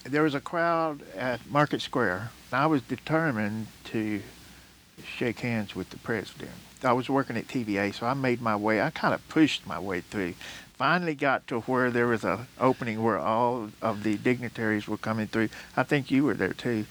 there 0.04 0.22
was 0.22 0.34
a 0.34 0.40
crowd 0.40 1.02
at 1.16 1.48
Market 1.50 1.80
Square. 1.80 2.30
I 2.52 2.66
was 2.66 2.82
determined 2.82 3.68
to 3.84 4.22
shake 5.04 5.40
hands 5.40 5.74
with 5.74 5.90
the 5.90 5.98
president. 5.98 6.50
I 6.82 6.92
was 6.92 7.10
working 7.10 7.36
at 7.36 7.48
TVA, 7.48 7.94
so 7.94 8.06
I 8.06 8.14
made 8.14 8.40
my 8.40 8.56
way. 8.56 8.80
I 8.80 8.90
kind 8.90 9.14
of 9.14 9.26
pushed 9.28 9.66
my 9.66 9.78
way 9.78 10.00
through. 10.00 10.34
Finally, 10.74 11.16
got 11.16 11.46
to 11.48 11.60
where 11.62 11.90
there 11.90 12.06
was 12.06 12.24
an 12.24 12.46
opening 12.60 13.02
where 13.02 13.18
all 13.18 13.70
of 13.82 14.04
the 14.04 14.16
dignitaries 14.16 14.86
were 14.86 14.96
coming 14.96 15.26
through. 15.26 15.48
I 15.76 15.82
think 15.82 16.10
you 16.10 16.24
were 16.24 16.34
there 16.34 16.52
too. 16.52 16.86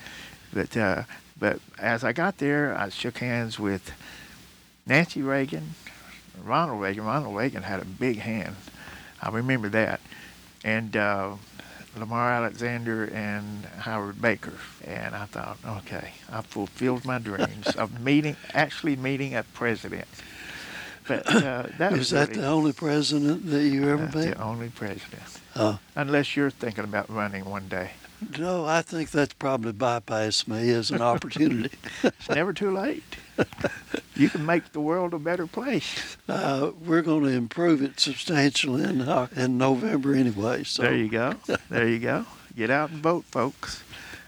But 0.54 0.76
uh, 0.76 1.04
But 1.40 1.60
as 1.78 2.04
I 2.04 2.14
got 2.14 2.38
there, 2.38 2.76
I 2.78 2.90
shook 2.90 3.20
hands 3.20 3.60
with 3.60 3.92
Nancy 4.86 5.22
Reagan, 5.22 5.76
Ronald 6.44 6.82
Reagan. 6.82 7.06
Ronald 7.06 7.36
Reagan 7.36 7.64
had 7.64 7.82
a 7.82 7.86
big 7.86 8.20
hand. 8.20 8.56
I 9.22 9.30
remember 9.30 9.70
that. 9.70 10.00
And 10.64 10.96
uh, 10.96 11.36
Lamar 11.98 12.32
Alexander 12.32 13.06
and 13.06 13.66
Howard 13.80 14.22
Baker. 14.22 14.54
And 14.86 15.16
I 15.16 15.26
thought, 15.26 15.58
okay, 15.80 16.12
I 16.32 16.42
fulfilled 16.42 17.06
my 17.06 17.20
dreams 17.20 17.68
of 17.76 18.02
meeting, 18.04 18.36
actually 18.54 18.96
meeting 18.96 19.36
a 19.36 19.44
president. 19.44 20.08
But 21.08 21.28
uh, 21.34 21.64
that 21.78 21.94
is 21.94 22.00
was 22.00 22.10
that 22.12 22.30
really, 22.30 22.42
the 22.42 22.48
only 22.48 22.74
president 22.74 23.50
that 23.50 23.64
you 23.64 23.90
ever 23.90 24.04
met? 24.04 24.14
the 24.14 24.42
only 24.42 24.70
president. 24.70 25.24
Uh, 25.56 25.78
Unless 25.96 26.36
you're 26.36 26.50
thinking 26.50 26.84
about 26.84 27.10
running 27.10 27.46
one 27.46 27.68
day. 27.68 27.92
No, 28.38 28.66
I 28.66 28.82
think 28.82 29.12
that's 29.12 29.34
probably 29.34 29.74
bypassed 29.74 30.48
me 30.48 30.70
as 30.72 30.92
an 30.92 31.02
opportunity. 31.02 31.76
It's 32.04 32.30
never 32.30 32.54
too 32.54 32.72
late. 32.72 33.04
you 34.16 34.30
can 34.30 34.46
make 34.46 34.72
the 34.72 34.80
world 34.82 35.14
a 35.14 35.20
better 35.20 35.48
place. 35.48 36.18
Uh, 36.28 36.72
we're 36.86 37.02
going 37.02 37.24
to 37.24 37.30
improve 37.30 37.82
it 37.82 38.00
substantially 38.00 38.84
in, 38.84 39.02
uh, 39.02 39.28
in 39.36 39.58
November 39.58 40.16
anyway. 40.16 40.64
So 40.64 40.84
There 40.84 40.96
you 40.96 41.10
go. 41.10 41.34
There 41.70 41.88
you 41.88 42.00
go. 42.00 42.26
Get 42.56 42.70
out 42.70 42.90
and 42.90 43.04
vote, 43.04 43.26
folks. 43.26 43.84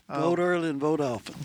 vote 0.08 0.40
early 0.40 0.70
and 0.70 0.80
vote 0.80 1.02
often. 1.02 1.36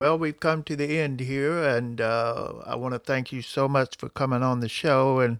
Well, 0.00 0.18
we've 0.18 0.38
come 0.38 0.62
to 0.64 0.76
the 0.76 0.98
end 0.98 1.20
here, 1.20 1.62
and 1.62 2.00
uh, 2.00 2.52
I 2.66 2.74
want 2.76 2.94
to 2.94 2.98
thank 2.98 3.32
you 3.32 3.42
so 3.42 3.68
much 3.68 3.96
for 3.96 4.08
coming 4.08 4.42
on 4.42 4.60
the 4.60 4.68
show. 4.68 5.20
And 5.20 5.38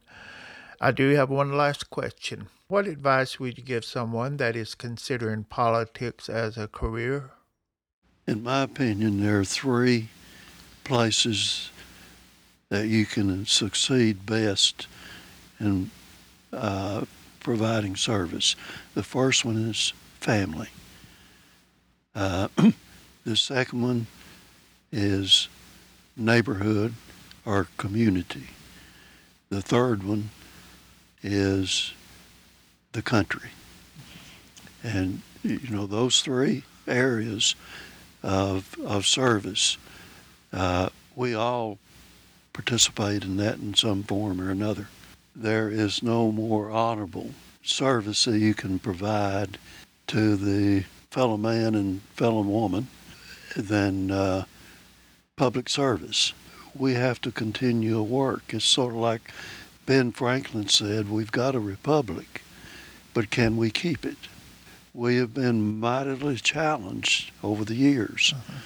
I 0.80 0.90
do 0.90 1.10
have 1.10 1.28
one 1.30 1.56
last 1.56 1.90
question. 1.90 2.48
What 2.74 2.88
advice 2.88 3.38
would 3.38 3.56
you 3.56 3.62
give 3.62 3.84
someone 3.84 4.36
that 4.38 4.56
is 4.56 4.74
considering 4.74 5.44
politics 5.44 6.28
as 6.28 6.58
a 6.58 6.66
career? 6.66 7.30
In 8.26 8.42
my 8.42 8.62
opinion, 8.62 9.22
there 9.22 9.38
are 9.38 9.44
three 9.44 10.08
places 10.82 11.70
that 12.70 12.88
you 12.88 13.06
can 13.06 13.46
succeed 13.46 14.26
best 14.26 14.88
in 15.60 15.92
uh, 16.52 17.04
providing 17.38 17.94
service. 17.94 18.56
The 18.94 19.04
first 19.04 19.44
one 19.44 19.70
is 19.70 19.92
family. 20.18 20.70
Uh, 22.12 22.48
the 23.24 23.36
second 23.36 23.82
one 23.82 24.08
is 24.90 25.46
neighborhood 26.16 26.94
or 27.46 27.68
community. 27.76 28.48
The 29.48 29.62
third 29.62 30.02
one 30.02 30.30
is 31.22 31.92
the 32.94 33.02
country. 33.02 33.50
And, 34.82 35.20
you 35.42 35.68
know, 35.70 35.86
those 35.86 36.22
three 36.22 36.64
areas 36.88 37.54
of, 38.22 38.74
of 38.84 39.06
service, 39.06 39.76
uh, 40.52 40.88
we 41.14 41.34
all 41.34 41.78
participate 42.52 43.24
in 43.24 43.36
that 43.36 43.58
in 43.58 43.74
some 43.74 44.02
form 44.02 44.40
or 44.40 44.50
another. 44.50 44.88
There 45.36 45.68
is 45.68 46.02
no 46.02 46.32
more 46.32 46.70
honorable 46.70 47.30
service 47.62 48.24
that 48.24 48.38
you 48.38 48.54
can 48.54 48.78
provide 48.78 49.58
to 50.06 50.36
the 50.36 50.84
fellow 51.10 51.36
man 51.36 51.74
and 51.74 52.00
fellow 52.14 52.42
woman 52.42 52.88
than 53.56 54.10
uh, 54.10 54.44
public 55.36 55.68
service. 55.68 56.32
We 56.76 56.94
have 56.94 57.20
to 57.22 57.30
continue 57.30 57.98
a 57.98 58.02
work. 58.02 58.54
It's 58.54 58.64
sort 58.64 58.94
of 58.94 59.00
like 59.00 59.32
Ben 59.86 60.12
Franklin 60.12 60.68
said, 60.68 61.10
we've 61.10 61.32
got 61.32 61.54
a 61.54 61.60
republic, 61.60 62.42
but 63.14 63.30
can 63.30 63.56
we 63.56 63.70
keep 63.70 64.04
it? 64.04 64.18
We 64.92 65.16
have 65.16 65.32
been 65.32 65.80
mightily 65.80 66.36
challenged 66.36 67.30
over 67.42 67.64
the 67.64 67.74
years. 67.74 68.34
Uh-huh. 68.36 68.58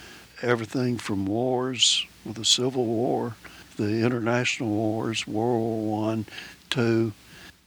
Everything 0.43 0.99
from 0.99 1.27
wars, 1.27 2.07
with 2.25 2.37
the 2.37 2.45
Civil 2.45 2.85
War, 2.85 3.37
the 3.77 4.05
international 4.05 4.71
wars, 4.71 5.27
World 5.27 5.61
War 5.61 6.01
One, 6.01 6.27
two, 6.71 7.13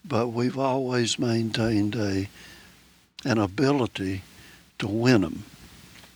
but 0.04 0.30
we've 0.30 0.58
always 0.58 1.18
maintained 1.18 1.96
a 1.96 2.28
an 3.24 3.38
ability 3.38 4.24
to 4.80 4.88
win 4.88 5.22
them 5.22 5.44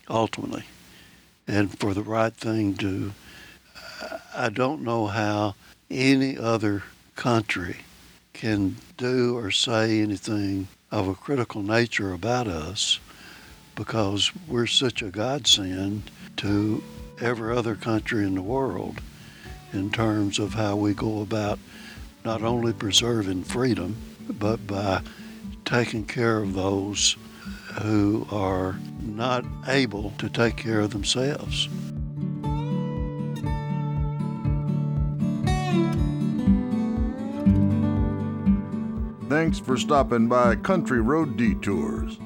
ultimately, 0.10 0.64
and 1.48 1.78
for 1.80 1.94
the 1.94 2.04
right 2.04 2.34
thing 2.34 2.76
to. 2.76 3.14
I 4.36 4.50
don't 4.50 4.82
know 4.82 5.08
how 5.08 5.56
any 5.90 6.38
other 6.38 6.84
country 7.16 7.78
can 8.36 8.76
do 8.98 9.38
or 9.38 9.50
say 9.50 10.02
anything 10.02 10.68
of 10.92 11.08
a 11.08 11.16
critical 11.16 11.64
nature 11.64 12.14
about 12.14 12.48
us 12.48 13.00
because 13.76 14.32
we're 14.48 14.68
such 14.68 15.02
a 15.02 15.10
godsend 15.10 16.12
to 16.36 16.84
every 17.22 17.56
other 17.56 17.76
country 17.76 18.26
in 18.26 18.36
the 18.36 18.42
world 18.42 19.00
in 19.72 19.90
terms 19.90 20.38
of 20.38 20.54
how 20.54 20.76
we 20.76 20.94
go 20.94 21.22
about 21.22 21.58
not 22.26 22.42
only 22.42 22.74
preserving 22.74 23.44
freedom, 23.44 23.96
but 24.30 24.68
by 24.68 25.02
taking 25.64 26.06
care 26.06 26.40
of 26.40 26.54
those 26.54 27.16
who 27.82 28.28
are 28.32 28.78
not 29.02 29.46
able 29.68 30.12
to 30.18 30.30
take 30.30 30.58
care 30.58 30.82
of 30.82 30.92
themselves. 30.92 31.70
Thanks 39.46 39.60
for 39.60 39.78
stopping 39.78 40.28
by 40.28 40.56
Country 40.56 41.02
Road 41.02 41.38
Detours. 41.38 42.18